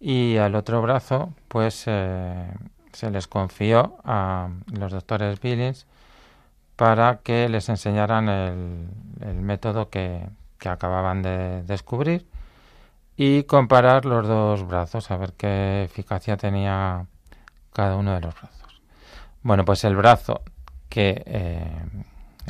[0.00, 2.50] y al otro brazo, pues eh,
[2.92, 5.86] se les confió a los doctores Billings
[6.76, 8.88] para que les enseñaran el,
[9.20, 10.26] el método que,
[10.58, 12.26] que acababan de descubrir
[13.16, 17.04] y comparar los dos brazos, a ver qué eficacia tenía
[17.74, 18.80] cada uno de los brazos.
[19.42, 20.40] Bueno, pues el brazo
[20.88, 21.84] que eh,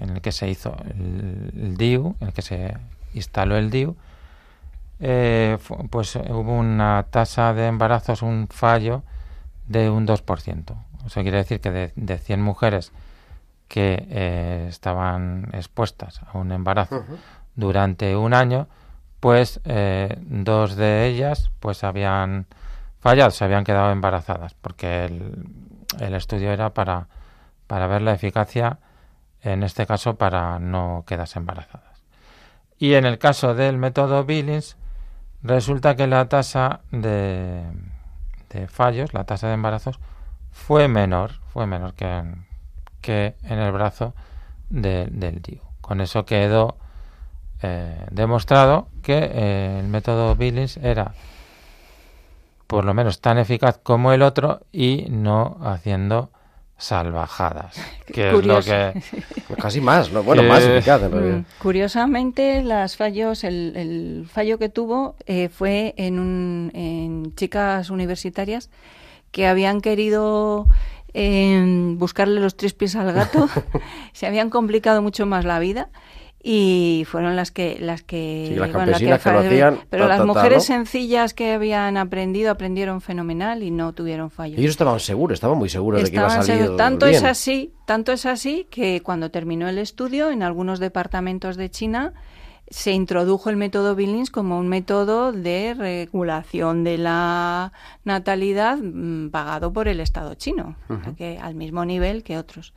[0.00, 2.76] en el que se hizo el, el DIU, en el que se
[3.14, 3.96] instaló el DIU,
[5.00, 5.58] eh,
[5.90, 9.02] pues eh, hubo una tasa de embarazos, un fallo
[9.66, 10.74] de un 2%.
[11.06, 12.92] Eso quiere decir que de, de 100 mujeres
[13.70, 17.04] que eh, estaban expuestas a un embarazo
[17.54, 18.66] durante un año,
[19.20, 22.46] pues eh, dos de ellas pues habían
[22.98, 25.46] fallado, se habían quedado embarazadas, porque el,
[26.00, 27.06] el estudio era para,
[27.68, 28.78] para ver la eficacia,
[29.42, 32.02] en este caso para no quedarse embarazadas.
[32.76, 34.76] Y en el caso del método Billings,
[35.42, 37.62] resulta que la tasa de,
[38.50, 39.98] de fallos, la tasa de embarazos,
[40.52, 42.46] fue menor, fue menor que en,
[43.00, 44.14] que en el brazo
[44.68, 45.60] de- del DIU.
[45.80, 46.76] Con eso quedó
[47.62, 51.14] eh, demostrado que eh, el método Billings era
[52.66, 56.30] por lo menos tan eficaz como el otro y no haciendo
[56.80, 57.76] salvajadas.
[58.12, 59.00] Que es lo que.
[59.62, 60.24] Casi más, ¿no?
[60.24, 61.36] Bueno, Que- más eficaz en realidad.
[61.38, 67.90] Mm, Curiosamente, las fallos, el, el fallo que tuvo eh, fue en, un, en chicas
[67.90, 68.68] universitarias
[69.30, 70.66] que habían querido
[71.14, 71.62] eh,
[71.96, 73.48] buscarle los tres pies al gato,
[74.12, 75.88] se habían complicado mucho más la vida
[76.42, 80.08] y fueron las que las que, Sí, las bueno, campesinas que lo hacían, pero ta,
[80.08, 80.74] las ta, mujeres ¿no?
[80.76, 85.68] sencillas que habían aprendido aprendieron fenomenal y no tuvieron fallos Ellos estaban seguros, estaban muy
[85.68, 89.68] seguros de que iba a salir tanto es así tanto es así que cuando terminó
[89.68, 92.14] el estudio en algunos departamentos de China
[92.70, 97.72] se introdujo el método Billings como un método de regulación de la
[98.04, 100.76] natalidad mm, pagado por el Estado chino,
[101.18, 102.72] que al mismo nivel que otros.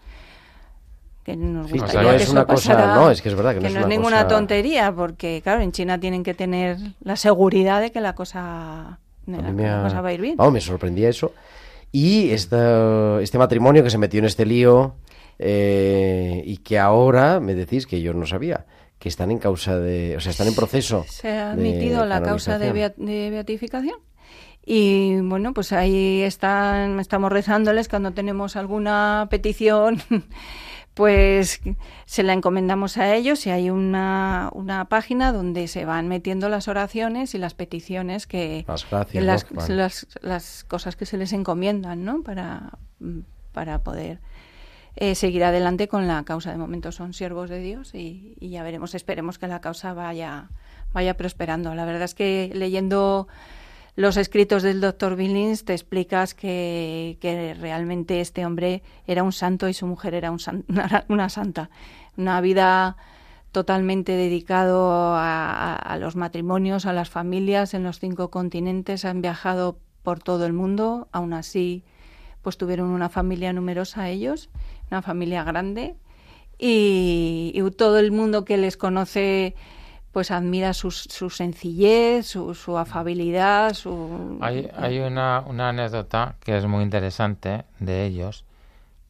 [1.23, 3.35] Que nos Sí, gustaría no que es eso una cosa- pasara- no, es que es
[3.35, 6.21] verdad que no es no una es ninguna cosa- tontería, porque claro, en China tienen
[6.23, 10.13] que tener la seguridad de que la cosa, de la me, la cosa va a
[10.13, 10.35] ir bien.
[10.35, 11.31] Vamos, me sorprendía eso.
[11.93, 14.95] Y esta- este matrimonio que se metió en este lío
[15.39, 18.65] eh, y que ahora me decís que yo no sabía
[18.99, 21.05] que están en causa de, o sea, están en proceso.
[21.09, 23.05] se ha admitido la causa de, canonización.
[23.07, 23.95] bea- de beatificación.
[24.65, 30.01] Y bueno, pues ahí están, estamos rezándoles cuando tenemos alguna petición,
[30.93, 31.61] pues
[32.05, 36.67] se la encomendamos a ellos y hay una, una página donde se van metiendo las
[36.67, 38.65] oraciones y las peticiones que
[39.21, 42.21] Las las cosas que se les encomiendan, ¿no?
[42.21, 42.77] Para,
[43.53, 44.19] para poder
[44.95, 46.51] eh, seguir adelante con la causa.
[46.51, 50.49] De momento son siervos de Dios y, y ya veremos, esperemos que la causa vaya,
[50.93, 51.73] vaya prosperando.
[51.73, 53.27] La verdad es que leyendo
[53.95, 59.69] los escritos del doctor Billings te explicas que, que realmente este hombre era un santo
[59.69, 60.39] y su mujer era un
[61.09, 61.69] una, santa.
[62.17, 62.97] Una vida
[63.51, 70.19] totalmente dedicado a, los matrimonios, a las familias en los cinco continentes, han viajado por
[70.19, 71.83] todo el mundo, aún así
[72.41, 74.49] pues tuvieron una familia numerosa ellos,
[74.89, 75.95] una familia grande
[76.57, 79.55] y todo el mundo que les conoce
[80.13, 84.37] pues admira su, su sencillez, su, su afabilidad, su...
[84.41, 88.45] Hay, hay una, una anécdota que es muy interesante de ellos,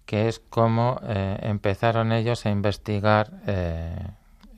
[0.05, 3.97] que es cómo eh, empezaron ellos a investigar eh,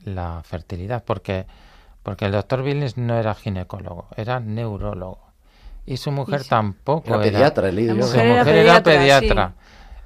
[0.04, 1.46] la fertilidad, porque,
[2.04, 5.26] porque el doctor Billings no era ginecólogo, era neurólogo.
[5.84, 6.50] Y su mujer sí.
[6.50, 7.88] tampoco Era pediatra, yo.
[7.88, 9.54] Su mujer era mujer era pediatra, pediatra.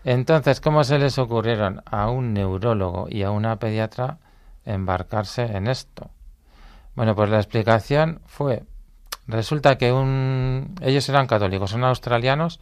[0.05, 4.17] Entonces, ¿cómo se les ocurrieron a un neurólogo y a una pediatra
[4.65, 6.09] embarcarse en esto?
[7.01, 8.63] Bueno, pues la explicación fue,
[9.27, 12.61] resulta que un, ellos eran católicos, son australianos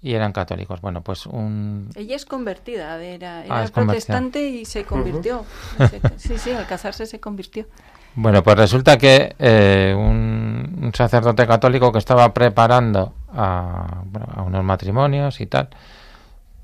[0.00, 0.80] y eran católicos.
[0.80, 5.44] Bueno, pues un, Ella es convertida, era, Ah, era protestante y se convirtió.
[6.18, 7.66] Sí, sí, al casarse se convirtió.
[8.14, 14.42] Bueno, pues resulta que eh, un, un sacerdote católico que estaba preparando a, bueno, a
[14.42, 15.68] unos matrimonios y tal,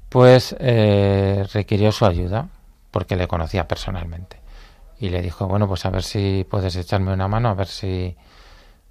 [0.08, 2.46] pues eh, requirió su ayuda
[2.92, 4.39] porque le conocía personalmente
[5.00, 8.16] y le dijo, bueno, pues a ver si puedes echarme una mano, a ver si,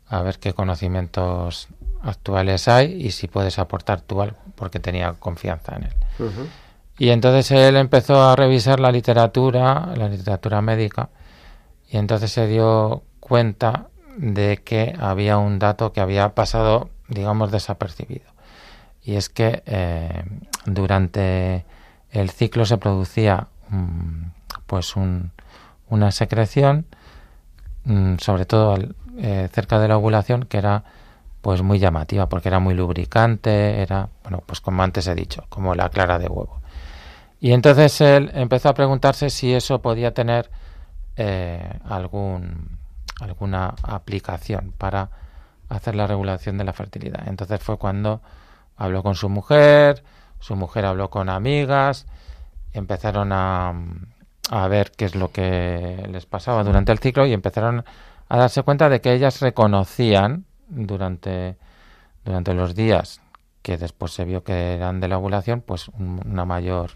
[0.07, 1.67] a ver qué conocimientos
[2.01, 5.93] actuales hay y si puedes aportar tú algo, porque tenía confianza en él.
[6.97, 11.09] Y entonces él empezó a revisar la literatura, la literatura médica,
[11.89, 13.87] y entonces se dio cuenta
[14.17, 18.25] de que había un dato que había pasado, digamos, desapercibido.
[19.03, 20.23] Y es que eh,
[20.65, 21.65] durante
[22.11, 24.23] el ciclo se producía mm,
[24.65, 25.31] pues un-
[25.89, 26.85] una secreción,
[27.85, 28.77] mm, sobre todo
[29.17, 30.83] eh, cerca de la ovulación, que era
[31.41, 35.73] pues muy llamativa, porque era muy lubricante, era, bueno, pues como antes he dicho, como
[35.75, 36.61] la clara de huevo.
[37.39, 40.49] Y entonces él empezó a preguntarse si eso podía tener
[41.15, 42.77] eh, algún,
[43.21, 45.09] alguna aplicación para
[45.69, 47.27] hacer la regulación de la fertilidad.
[47.27, 48.21] Entonces fue cuando
[48.75, 50.03] habló con su mujer,
[50.39, 52.07] su mujer habló con amigas,
[52.73, 53.73] empezaron a,
[54.49, 57.83] a ver qué es lo que les pasaba durante el ciclo y empezaron
[58.27, 61.55] a darse cuenta de que ellas reconocían durante,
[62.25, 63.21] durante los días
[63.61, 66.91] que después se vio que eran de la ovulación, pues un- una mayor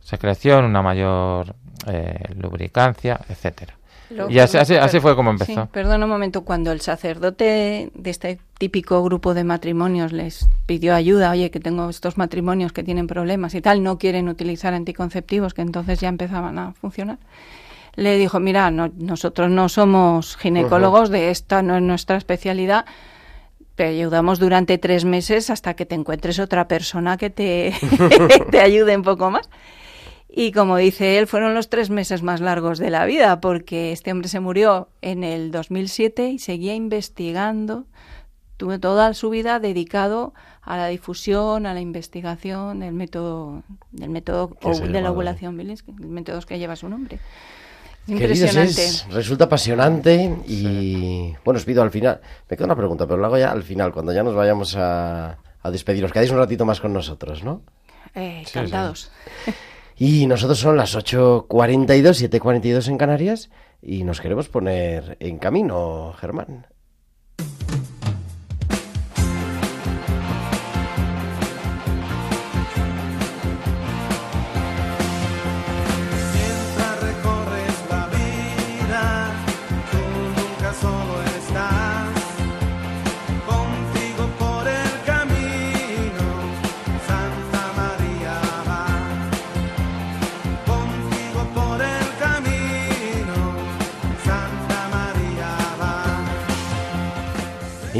[0.00, 1.54] secreción, una mayor
[1.86, 3.74] eh, lubricancia, etcétera.
[4.16, 5.66] Lo- Y así, así, así per- fue como Sí, empezó.
[5.72, 11.30] perdona un momento, cuando el sacerdote de este típico grupo de matrimonios les pidió ayuda,
[11.30, 15.62] oye, que tengo estos matrimonios que tienen problemas y tal, no quieren utilizar anticonceptivos, que
[15.62, 17.18] entonces ya empezaban a funcionar,
[17.96, 22.84] le dijo, mira, no- nosotros no somos ginecólogos, de esta no es nuestra especialidad,
[23.74, 27.72] te ayudamos durante tres meses hasta que te encuentres otra persona que te,
[28.50, 29.48] te ayude un poco más.
[30.34, 34.10] Y como dice él, fueron los tres meses más largos de la vida, porque este
[34.12, 37.84] hombre se murió en el 2007 y seguía investigando.
[38.56, 44.56] Tuvo toda su vida dedicado a la difusión, a la investigación del método, del método
[44.62, 47.18] o de la ovulación Bielinski, el método que lleva su nombre.
[48.06, 48.84] Queridos, Impresionante.
[48.86, 53.26] es- resulta apasionante y bueno, os pido al final, me queda una pregunta, pero lo
[53.26, 56.04] hago ya al final, cuando ya nos vayamos a, a despedir.
[56.04, 57.62] Os quedáis un ratito más con nosotros, ¿no?
[58.14, 59.10] Eh, Sí, encantados.
[60.04, 63.50] Y nosotros son las 8.42, 7.42 en Canarias
[63.80, 66.66] y nos queremos poner en camino, Germán.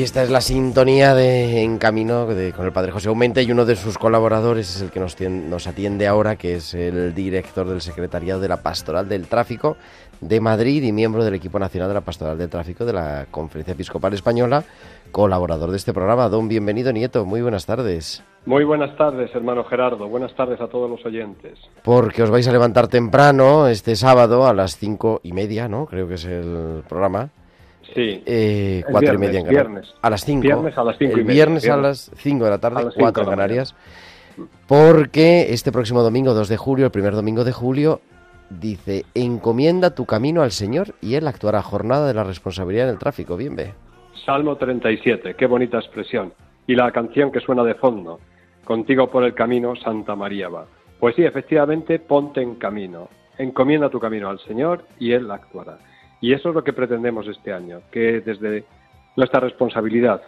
[0.03, 3.53] Y esta es la sintonía de En Camino de- con el padre José Aumente y
[3.53, 7.68] uno de sus colaboradores es el que nos, nos atiende ahora, que es el director
[7.68, 9.76] del Secretariado de la Pastoral del Tráfico
[10.20, 13.74] de Madrid y miembro del equipo nacional de la Pastoral del Tráfico de la Conferencia
[13.74, 14.64] Episcopal Española,
[15.12, 16.28] colaborador de este programa.
[16.28, 18.24] Don Bienvenido Nieto, muy buenas tardes.
[18.44, 20.09] Muy buenas tardes, hermano Gerardo.
[20.09, 21.61] Buenas tardes a todos los oyentes.
[21.84, 25.86] Porque os vais a levantar temprano este sábado a las cinco y media, ¿no?
[25.86, 27.28] Creo que es el programa.
[27.95, 28.22] Sí.
[28.26, 29.66] Eh, cuatro y media en Canarias.
[29.66, 29.95] viernes.
[30.01, 30.43] A las cinco.
[30.43, 33.74] Viernes a las cinco El viernes a las cinco de la tarde, cuatro en Canarias.
[34.66, 38.01] Porque este próximo domingo, 2 de julio, el primer domingo de julio,
[38.49, 41.61] dice, encomienda tu camino al Señor y Él actuará.
[41.62, 43.36] Jornada de la responsabilidad en el tráfico.
[43.36, 43.74] Bien, ve.
[44.24, 46.32] Salmo 37, qué bonita expresión.
[46.66, 48.20] Y la canción que suena de fondo,
[48.64, 50.66] Contigo por el camino, Santa María va.
[51.01, 53.09] Pues sí, efectivamente, ponte en camino.
[53.36, 55.78] Encomienda tu camino al Señor y Él actuará.
[56.23, 58.64] Y eso es lo que pretendemos este año, que desde
[59.16, 60.23] nuestra responsabilidad,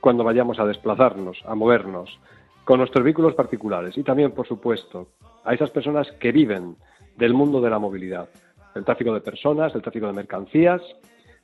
[0.00, 2.20] cuando vayamos a desplazarnos, a movernos,
[2.64, 5.08] con nuestros vehículos particulares y también, por supuesto,
[5.44, 6.76] a esas personas que viven
[7.16, 8.28] del mundo de la movilidad,
[8.76, 10.80] el tráfico de personas, el tráfico de mercancías,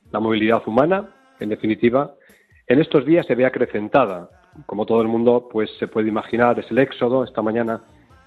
[0.09, 1.09] la movilidad humana,
[1.41, 2.15] en definitiva,
[2.67, 4.29] en estos días se ve acrecentada.
[4.67, 7.25] Como todo el mundo pues se puede imaginar, es el éxodo.
[7.25, 7.81] Esta mañana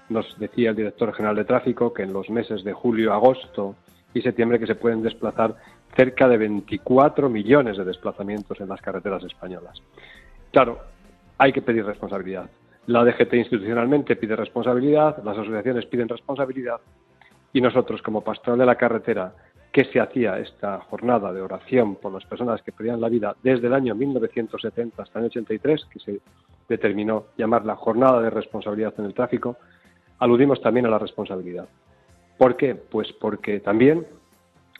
[0.09, 3.75] nos decía el director general de tráfico que en los meses de julio, agosto
[4.15, 5.55] y septiembre que se pueden desplazar
[5.95, 9.81] cerca de 24 millones de desplazamientos en las carreteras españolas.
[10.51, 10.79] Claro,
[11.37, 12.49] hay que pedir responsabilidad.
[12.87, 16.79] La DGT institucionalmente pide responsabilidad, las asociaciones piden responsabilidad
[17.51, 19.33] y nosotros como pastoral de la carretera
[19.73, 23.67] que se hacía esta jornada de oración por las personas que perdían la vida desde
[23.67, 26.19] el año 1970 hasta el año 83, que se
[26.69, 29.57] determinó llamar la jornada de responsabilidad en el tráfico,
[30.19, 31.67] aludimos también a la responsabilidad.
[32.37, 32.75] ¿Por qué?
[32.75, 34.05] Pues porque también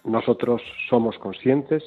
[0.04, 1.84] nosotros somos conscientes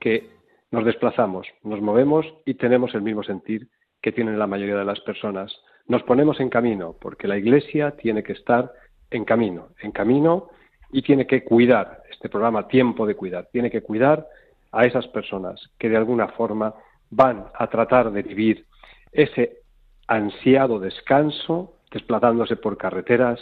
[0.00, 0.30] que
[0.70, 3.68] nos desplazamos, nos movemos y tenemos el mismo sentir
[4.02, 5.54] que tienen la mayoría de las personas.
[5.86, 8.72] Nos ponemos en camino porque la Iglesia tiene que estar
[9.10, 10.50] en camino, en camino
[10.90, 14.26] y tiene que cuidar, este programa Tiempo de Cuidar, tiene que cuidar
[14.72, 16.74] a esas personas que de alguna forma
[17.10, 18.66] van a tratar de vivir
[19.12, 19.60] ese
[20.08, 23.40] ansiado descanso desplazándose por carreteras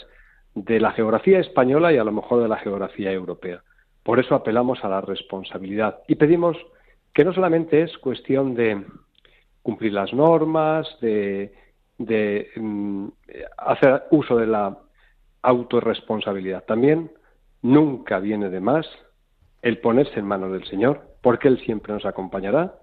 [0.55, 3.63] de la geografía española y a lo mejor de la geografía europea.
[4.03, 6.57] Por eso apelamos a la responsabilidad y pedimos
[7.13, 8.85] que no solamente es cuestión de
[9.63, 11.53] cumplir las normas, de,
[12.57, 13.09] mm,
[13.57, 14.77] hacer uso de la
[15.43, 16.65] autorresponsabilidad.
[16.65, 17.11] También
[17.63, 18.87] nunca viene de más
[19.63, 22.75] el ponerse en manos del Señor, porque Él siempre nos acompañará,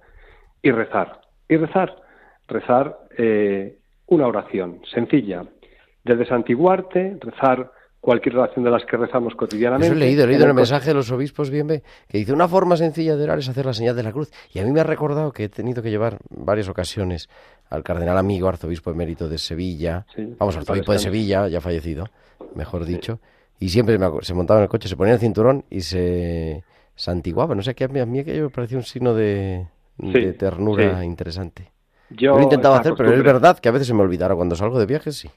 [0.64, 1.22] y rezar.
[1.48, 1.96] Y rezar,
[2.48, 5.46] rezar eh, una oración sencilla,
[6.04, 9.86] desde santiguarte, rezar cualquier oración de las que rezamos cotidianamente.
[9.88, 12.18] Eso he leído, he leído en el Como- mensaje de los obispos, bien ve, que
[12.18, 14.32] dice una forma sencilla de orar es hacer la señal de la cruz.
[14.52, 17.30] Y a mí me ha recordado que he tenido que llevar varias ocasiones
[17.70, 21.00] al cardenal amigo, arzobispo emérito de Sevilla, Sí, vamos, arzobispo de.
[21.00, 22.08] Sevilla, ya fallecido,
[22.56, 23.20] mejor dicho,
[23.60, 26.64] y siempre me se montaba en el coche, se ponía el cinturón y se
[26.96, 27.54] santiguaba.
[27.54, 29.68] No sé, que a mí, a mí aquello me pareció un signo de,
[30.40, 31.72] ternura interesante.
[32.10, 34.56] Yo Yo lo esa hacer, pero es verdad que a veces se me olvidara cuando
[34.56, 35.30] salgo de viaje, sí.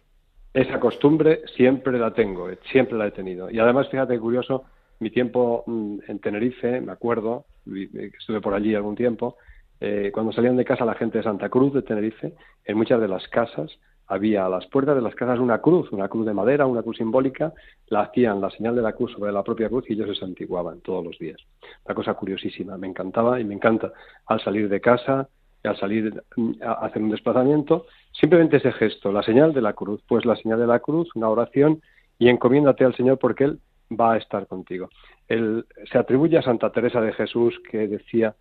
[0.55, 3.51] Esa costumbre siempre la tengo, eh, siempre la he tenido.
[3.51, 4.65] Y además, fíjate, curioso,
[5.01, 9.37] mi tiempo mm, en Tenerife, me acuerdo, estuve por allí algún tiempo,
[9.81, 12.35] eh, cuando salían de casa la gente de Santa Cruz de Tenerife,
[12.65, 16.09] en muchas de las casas había a las puertas de las casas una cruz, una
[16.09, 17.53] cruz de madera, una cruz simbólica,
[17.89, 20.81] la hacían la señal de la cruz sobre la propia cruz y ellos se santiguaban
[20.83, 21.39] todos los días.
[21.85, 23.93] Una cosa curiosísima, me encantaba y me encanta
[24.27, 25.29] al salir de casa,
[25.65, 30.03] al salir mm, a hacer un desplazamiento, simplemente ese gesto, la señal de la cruz,
[30.07, 31.81] pues la señal de la cruz, una oración
[32.19, 33.61] y encomiéndate al Señor porque Él
[33.91, 34.89] va a estar contigo.
[35.29, 38.35] Él, se atribuye a Santa Teresa de Jesús que decía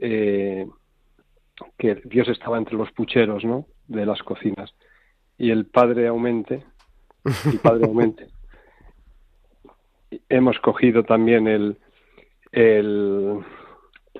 [0.00, 0.66] eh,
[1.78, 3.66] que Dios estaba entre los pucheros, ¿no?
[3.88, 4.74] de las cocinas.
[5.36, 6.64] Y el padre aumente,
[7.24, 8.26] el padre aumente.
[10.28, 11.76] Hemos cogido también el,
[12.52, 13.40] el,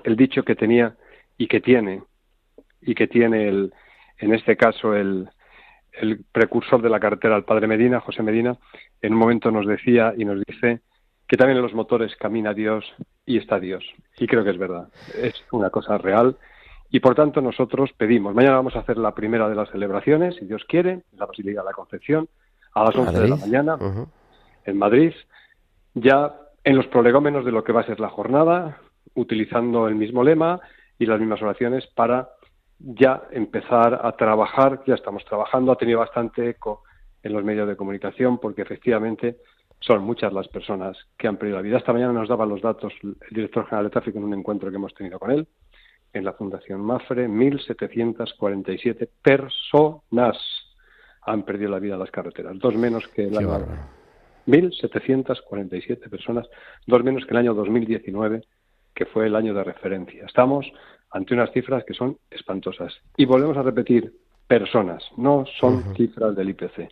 [0.03, 0.95] el dicho que tenía
[1.37, 2.03] y que tiene,
[2.81, 3.73] y que tiene el,
[4.17, 5.29] en este caso el,
[5.93, 8.57] el precursor de la carretera, el padre Medina, José Medina,
[9.01, 10.81] en un momento nos decía y nos dice
[11.27, 12.85] que también en los motores camina Dios
[13.25, 13.83] y está Dios.
[14.17, 16.37] Y creo que es verdad, es una cosa real.
[16.89, 20.45] Y por tanto nosotros pedimos, mañana vamos a hacer la primera de las celebraciones, si
[20.45, 22.27] Dios quiere, en la Basílica de la Concepción,
[22.73, 23.77] a las 11 de la mañana,
[24.65, 25.13] en Madrid,
[25.93, 28.79] ya en los prolegómenos de lo que va a ser la jornada,
[29.13, 30.59] utilizando el mismo lema
[30.99, 32.29] y las mismas oraciones para
[32.83, 36.83] ya empezar a trabajar, ya estamos trabajando, ha tenido bastante eco
[37.23, 39.37] en los medios de comunicación porque efectivamente
[39.79, 41.77] son muchas las personas que han perdido la vida.
[41.77, 44.75] Esta mañana nos daba los datos el director general de tráfico en un encuentro que
[44.75, 45.47] hemos tenido con él
[46.13, 50.37] en la Fundación Mafre, 1.747 personas
[51.21, 53.81] han perdido la vida en las carreteras, dos menos que el año bárbaro.
[54.47, 56.49] 1.747 personas,
[56.87, 58.43] dos menos que el año 2019,
[58.93, 60.25] que fue el año de referencia.
[60.25, 60.65] Estamos
[61.11, 62.93] ante unas cifras que son espantosas.
[63.17, 64.13] Y volvemos a repetir,
[64.47, 66.89] personas, no son cifras del IPC.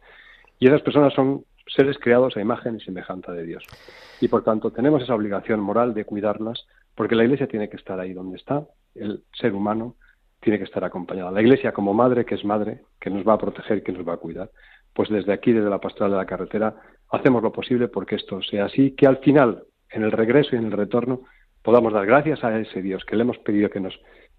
[0.59, 3.63] Y esas personas son seres creados a imagen y semejanza de Dios.
[4.21, 7.99] Y por tanto tenemos esa obligación moral de cuidarlas, porque la Iglesia tiene que estar
[7.99, 8.65] ahí donde está,
[8.95, 9.95] el ser humano
[10.41, 11.31] tiene que estar acompañada.
[11.31, 14.13] La Iglesia como madre, que es madre, que nos va a proteger, que nos va
[14.13, 14.49] a cuidar,
[14.93, 16.75] pues desde aquí, desde la pastoral de la carretera,
[17.11, 20.65] hacemos lo posible porque esto sea así, que al final, en el regreso y en
[20.65, 21.21] el retorno,
[21.69, 23.93] podamos dar gracias a ese Dios que le hemos pedido que nos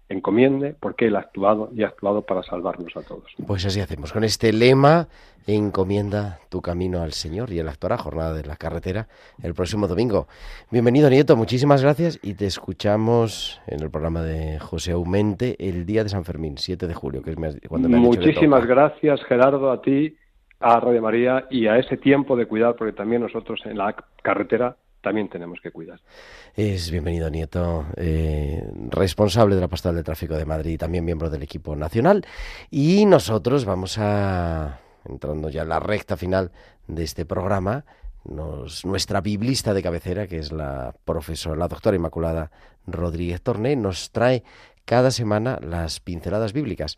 [0.09, 3.23] encomiende, porque Él ha actuado y ha actuado para salvarnos a todos.
[3.47, 4.11] Pues así hacemos.
[4.11, 5.07] Con este lema,
[5.47, 9.07] encomienda tu camino al Señor y Él actuará jornada de la carretera
[9.41, 10.27] el próximo domingo.
[10.71, 11.37] Bienvenido, Nieto.
[11.37, 16.25] Muchísimas gracias y te escuchamos en el programa de José Aumente el día de San
[16.25, 17.37] Fermín, 7 de julio, que es
[17.69, 20.17] cuando me Muchísimas gracias, Gerardo, a ti,
[20.59, 24.75] a Radio María y a ese tiempo de cuidar, porque también nosotros en la carretera
[25.01, 25.99] también tenemos que cuidar.
[26.55, 31.29] Es bienvenido, Nieto, eh, responsable de la Pastoral de Tráfico de Madrid y también miembro
[31.29, 32.25] del equipo nacional.
[32.69, 36.51] Y nosotros vamos a, entrando ya en la recta final
[36.87, 37.85] de este programa,
[38.23, 42.51] nos, nuestra biblista de cabecera, que es la profesora, la doctora Inmaculada
[42.85, 44.43] Rodríguez Torné, nos trae
[44.85, 46.97] cada semana las pinceladas bíblicas.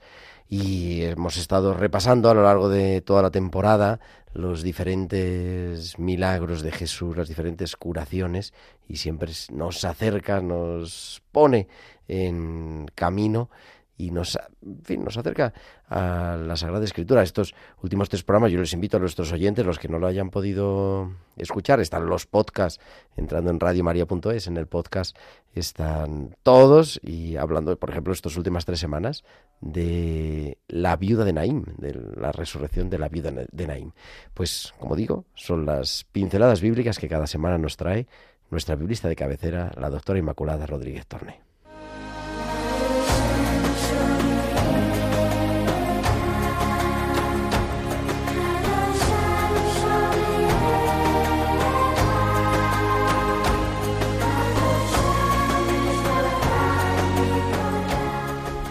[0.49, 3.99] Y hemos estado repasando a lo largo de toda la temporada
[4.34, 8.54] los diferentes milagros de Jesús, las diferentes curaciones,
[8.88, 11.68] y siempre nos acerca, nos pone
[12.08, 13.50] en camino
[13.98, 15.54] y nos, en fin, nos acerca
[15.88, 17.24] a la Sagrada Escritura.
[17.24, 20.30] Estos últimos tres programas yo les invito a nuestros oyentes, los que no lo hayan
[20.30, 22.84] podido escuchar, están los podcasts,
[23.16, 25.16] entrando en radiomaria.es, en el podcast
[25.54, 29.24] están todos y hablando, por ejemplo, estas últimas tres semanas
[29.62, 33.91] de la viuda de Naim, de la resurrección de la viuda de Naim.
[34.34, 38.08] Pues, como digo, son las pinceladas bíblicas que cada semana nos trae
[38.50, 41.43] nuestra biblista de cabecera, la doctora Inmaculada Rodríguez Torne.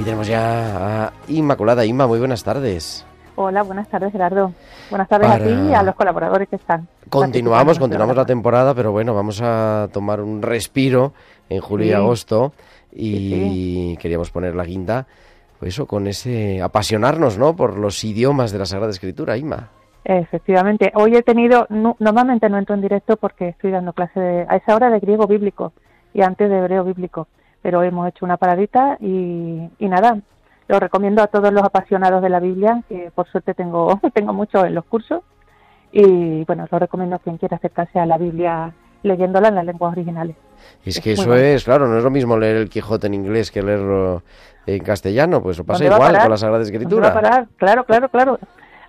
[0.02, 1.84] Y tenemos ya a Inmaculada.
[1.86, 3.06] Inma, muy buenas tardes.
[3.36, 4.52] Hola, buenas tardes Gerardo.
[4.90, 6.88] Buenas tardes Para- a ti y a los colaboradores que están.
[7.08, 11.12] Continuamos, continuamos la temporada, pero bueno, vamos a tomar un respiro
[11.48, 12.52] en julio y agosto
[12.92, 13.14] y
[13.92, 15.06] Sí, queríamos poner la guinda,
[15.60, 17.54] pues eso, con ese apasionarnos, ¿no?
[17.54, 19.68] Por los idiomas de la Sagrada Escritura, Inma.
[20.04, 20.90] Efectivamente.
[20.96, 24.56] Hoy he tenido, no- normalmente no entro en directo porque estoy dando clase de- a
[24.56, 25.72] esa hora de griego bíblico
[26.12, 27.28] y antes de hebreo bíblico,
[27.62, 30.18] pero hemos hecho una paradita y, y nada,
[30.68, 34.64] lo recomiendo a todos los apasionados de la Biblia, que por suerte tengo, tengo muchos
[34.64, 35.22] en los cursos,
[35.92, 39.92] y bueno, lo recomiendo a quien quiera acercarse a la Biblia leyéndola en las lenguas
[39.92, 40.36] originales.
[40.84, 41.42] Es Es que eso bueno.
[41.42, 44.22] es, claro, no es lo mismo leer el Quijote en inglés que leerlo
[44.66, 46.82] en castellano, pues eso pasa ¿Dónde va a igual con la Sagrada ¿Dónde va a
[46.82, 47.12] Escritura.
[47.12, 47.48] parar?
[47.56, 48.38] Claro, claro, claro.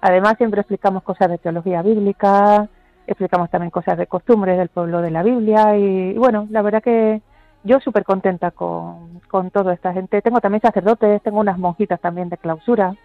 [0.02, 2.68] Además, siempre explicamos cosas de teología bíblica,
[3.08, 6.84] explicamos también cosas de costumbres del pueblo de la Biblia y, y bueno, la verdad
[6.84, 7.22] que
[7.64, 10.22] yo súper contenta con, con toda esta gente.
[10.22, 12.96] Tengo también sacerdotes, tengo unas monjitas también de clausura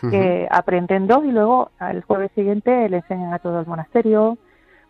[0.00, 4.36] que aprenden dos y luego al jueves siguiente le enseñan a todo el monasterio.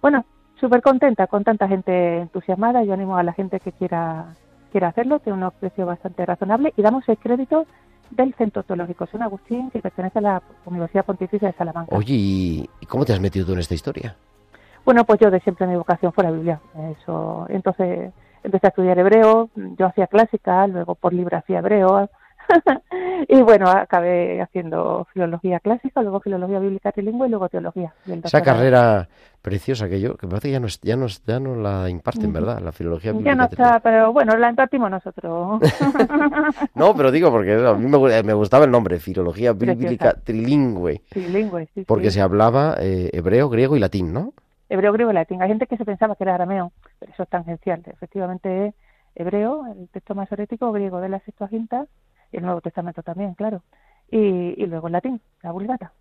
[0.01, 0.25] Bueno,
[0.59, 2.83] súper contenta con tanta gente entusiasmada.
[2.83, 4.27] Yo animo a la gente que quiera
[4.71, 7.67] quiera hacerlo, tiene unos precios bastante razonables y damos el crédito
[8.11, 11.95] del Centro Teológico San Agustín que pertenece a la Universidad Pontificia de Salamanca.
[11.95, 14.17] Oye, ¿y y cómo te has metido tú en esta historia?
[14.85, 16.61] Bueno, pues yo de siempre mi vocación fue la Biblia.
[16.99, 18.13] Eso, entonces
[18.45, 22.09] empecé a estudiar hebreo, yo hacía clásica, luego por libre hacía hebreo,
[23.29, 27.95] y bueno, acabé haciendo filología clásica, luego filología bíblica trilingüe y luego teología.
[28.25, 29.09] Esa carrera
[29.41, 31.55] preciosa que yo, que me parece que ya no, es- ya no, es- ya no
[31.57, 32.61] la imparten, ¿verdad?
[32.61, 33.35] La filología Ya bíblica.
[33.37, 35.61] no está, pero bueno, la impartimos nosotros.
[36.75, 41.69] No, pero digo porque a mí me, me gustaba el nombre, filología bíblica trilingüe, Trilingüe,
[41.75, 42.15] sí, porque sí.
[42.17, 44.33] se hablaba eh, hebreo, griego y latín, ¿no?
[44.73, 45.43] Hebreo, griego y latín.
[45.43, 47.83] Hay gente que se pensaba que era arameo, pero eso es tangencial.
[47.87, 48.75] Efectivamente es
[49.15, 51.87] hebreo, el texto masorético, griego de la Septuaginta
[52.33, 53.63] y el Nuevo Testamento también, claro.
[54.11, 54.19] Y,
[54.63, 55.93] y luego el latín, la vulgata.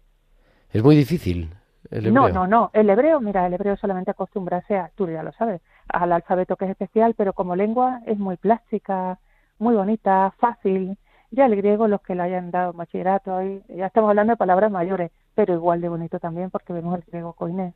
[0.71, 1.53] Es muy difícil
[1.91, 2.33] el No, hebreo.
[2.33, 2.71] no, no.
[2.73, 6.65] El hebreo, mira, el hebreo solamente acostumbrarse a, tú ya lo sabes, al alfabeto que
[6.65, 9.19] es especial, pero como lengua es muy plástica,
[9.59, 10.97] muy bonita, fácil.
[11.31, 15.11] Ya el griego, los que lo hayan dado bachillerato, ya estamos hablando de palabras mayores,
[15.35, 17.73] pero igual de bonito también porque vemos el griego coinés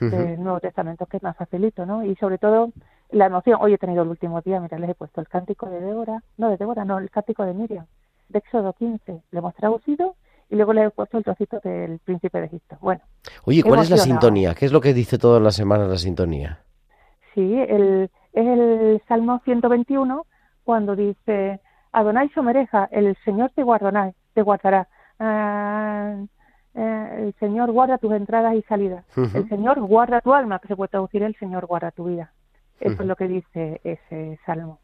[0.00, 2.04] del Nuevo Testamento, que es más facilito, ¿no?
[2.04, 2.72] Y sobre todo
[3.10, 3.58] la emoción.
[3.60, 6.50] Hoy he tenido el último día, mira, les he puesto el cántico de Débora, no
[6.50, 7.86] de Débora, no, el cántico de Miriam,
[8.28, 9.22] de Éxodo 15.
[9.30, 10.16] Le hemos traducido
[10.50, 12.76] y luego le he puesto el trocito del príncipe de Egipto.
[12.80, 13.00] Bueno,
[13.44, 14.54] Oye, ¿cuál es la sintonía?
[14.54, 16.60] ¿Qué es lo que dice todas las semanas la sintonía?
[17.34, 20.26] Sí, el, es el Salmo 121
[20.64, 21.60] cuando dice,
[21.92, 24.88] Adonai Somereja, el Señor te guardará, te guardará.
[25.18, 26.16] Ah,
[26.74, 29.04] eh, el Señor guarda tus entradas y salidas.
[29.16, 32.32] El Señor guarda tu alma, que se puede traducir el Señor guarda tu vida.
[32.80, 34.78] Eso es lo que dice ese salmo.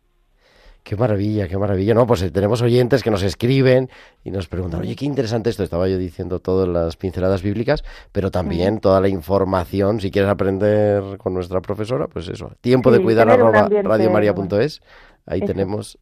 [0.83, 1.93] Qué maravilla, qué maravilla.
[1.93, 3.91] No, pues eh, tenemos oyentes que nos escriben
[4.25, 5.63] y nos preguntan, oye, qué interesante esto.
[5.63, 10.01] Estaba yo diciendo todas las pinceladas bíblicas, pero también toda la información.
[10.01, 12.53] Si quieres aprender con nuestra profesora, pues eso.
[12.61, 14.81] Tiempo de cuidar arroba radiomaria.es.
[15.27, 15.47] Ahí Eso.
[15.47, 15.99] tenemos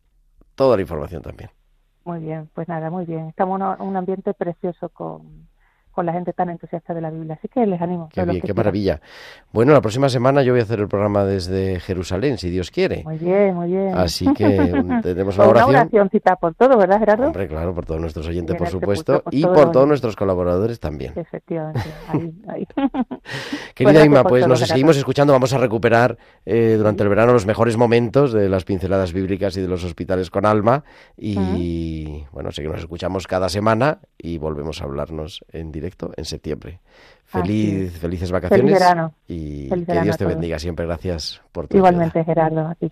[0.55, 1.51] toda la información también.
[2.05, 3.29] Muy bien, pues nada, muy bien.
[3.29, 5.49] Estamos en un ambiente precioso con,
[5.99, 7.35] con la gente tan entusiasta de la Biblia.
[7.35, 8.09] Así que les animo.
[8.15, 9.01] Qué bien, qué maravilla.
[9.53, 13.03] Bueno, la próxima semana yo voy a hacer el programa desde Jerusalén, si Dios quiere.
[13.03, 13.97] Muy bien, muy bien.
[13.97, 14.45] Así que
[15.03, 15.71] tenemos una una oración.
[15.71, 17.27] oracióncita por todo, ¿verdad, Gerardo?
[17.27, 20.79] Hombre, claro, por todos nuestros oyentes, por supuesto, por y todo por todos nuestros colaboradores
[20.79, 21.15] también.
[21.17, 22.69] Efectivamente, ahí, ahí.
[23.75, 25.33] Querida gracias Inma, pues nos seguimos escuchando.
[25.33, 29.63] Vamos a recuperar eh, durante el verano los mejores momentos de las pinceladas bíblicas y
[29.63, 30.85] de los hospitales con alma.
[31.17, 36.25] Y bueno, sé que nos escuchamos cada semana y volvemos a hablarnos en directo en
[36.25, 36.81] septiembre.
[37.31, 38.65] Así Feliz, felices vacaciones.
[38.65, 39.15] Feliz verano.
[39.27, 40.87] Y Feliz que Dios te bendiga siempre.
[40.87, 42.91] Gracias por tu Igualmente, Gerardo, a ti.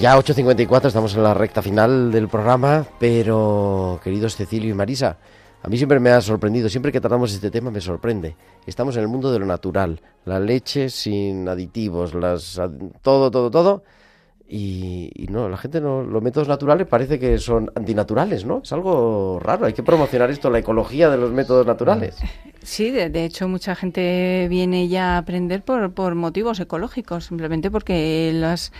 [0.00, 5.18] Ya 8.54, estamos en la recta final del programa, pero queridos Cecilio y Marisa,
[5.62, 8.34] a mí siempre me ha sorprendido, siempre que tratamos este tema me sorprende.
[8.66, 12.58] Estamos en el mundo de lo natural, la leche sin aditivos, las
[13.02, 13.84] todo, todo, todo.
[14.48, 18.62] Y, y no, la gente no, los métodos naturales parece que son antinaturales, ¿no?
[18.64, 22.16] Es algo raro, hay que promocionar esto, la ecología de los métodos naturales.
[22.62, 27.70] Sí, de, de hecho mucha gente viene ya a aprender por, por motivos ecológicos, simplemente
[27.70, 28.72] porque las,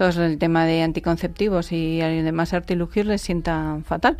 [0.00, 4.16] todo el tema de anticonceptivos y demás artilugios les sientan fatal.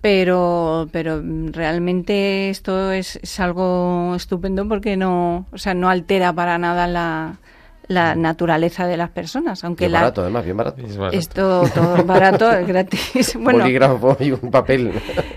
[0.00, 6.58] Pero, pero realmente esto es, es algo estupendo porque no, o sea, no altera para
[6.58, 7.38] nada la,
[7.86, 10.82] la naturaleza de las personas, aunque Bien la, barato, además, bien barato.
[10.82, 11.16] Es barato.
[11.16, 13.36] esto todo barato, es gratis.
[13.40, 14.92] Bueno, Bolígrafo y un papel.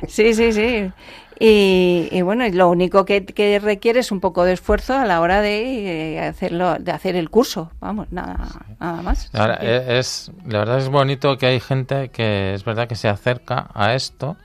[0.07, 0.91] Sí, sí, sí.
[1.39, 5.05] Y, y bueno, y lo único que, que requiere es un poco de esfuerzo a
[5.05, 7.71] la hora de eh, hacerlo, de hacer el curso.
[7.79, 8.47] Vamos, nada,
[8.79, 9.29] nada más.
[9.33, 13.07] Ahora, e- es, la verdad es bonito que hay gente que es verdad que se
[13.07, 14.35] acerca a esto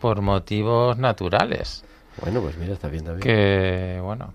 [0.00, 1.84] por motivos naturales.
[2.20, 3.22] Bueno, pues mira, está bien también.
[3.22, 4.32] Que, bueno,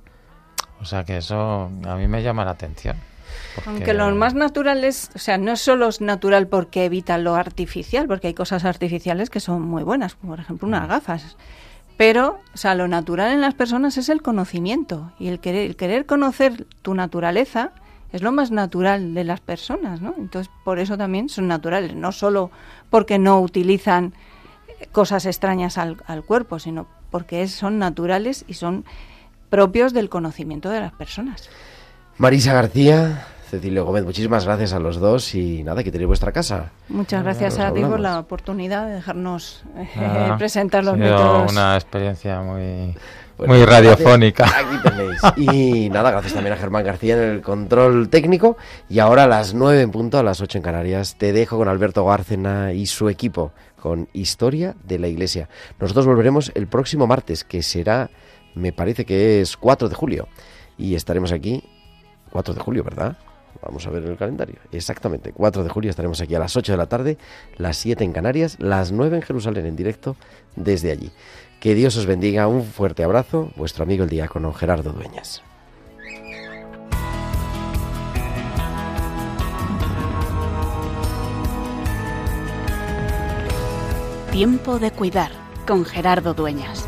[0.82, 2.98] o sea que eso a mí me llama la atención.
[3.56, 7.36] porque- Aunque lo más natural es, o sea, no solo es natural porque evita lo
[7.36, 11.38] artificial, porque hay cosas artificiales que son muy buenas, como por ejemplo unas gafas.
[12.00, 15.76] Pero, o sea, lo natural en las personas es el conocimiento y el querer, el
[15.76, 17.74] querer conocer tu naturaleza
[18.14, 20.16] es lo más natural de las personas, ¿no?
[20.18, 22.52] Entonces, por eso también son naturales, no solo
[22.90, 24.14] porque no utilizan
[24.94, 28.86] cosas extrañas al, cuerpo, sino porque son naturales y son
[29.50, 31.50] propios del conocimiento de las personas.
[32.18, 36.72] Marisa García, Cecilio Gómez, muchísimas gracias a los dos y nada, que tenéis vuestra casa.
[36.88, 41.52] Muchas gracias nos a ti por la oportunidad de dejarnos eh, presentar los métodos.
[41.52, 42.96] una experiencia muy,
[43.38, 43.70] Bueno, muy gracias.
[44.00, 44.46] radiofónica.
[44.46, 45.22] Aquí tenéis.
[45.54, 48.58] Y nada, gracias también a Germán García en el control técnico.
[48.88, 51.68] Y ahora a las 9 en punto, a las 8 en Canarias, te dejo con
[51.68, 55.50] Alberto Gárcena y su equipo con Historia de la Iglesia.
[55.80, 58.10] Nosotros volveremos el próximo martes, que será,
[58.54, 60.28] me parece que es 4 de julio.
[60.78, 61.64] Y estaremos aquí,
[62.32, 63.18] 4 de julio, ¿verdad?
[63.62, 64.56] Vamos a ver el calendario.
[64.72, 67.18] Exactamente, 4 de julio estaremos aquí a las 8 de la tarde,
[67.58, 70.16] las 7 en Canarias, las 9 en Jerusalén en directo
[70.56, 71.12] desde allí.
[71.60, 75.44] Que Dios os bendiga, un fuerte abrazo, vuestro amigo el diácono Gerardo Dueñas.
[84.32, 85.32] Tiempo de cuidar
[85.68, 86.88] con Gerardo Dueñas.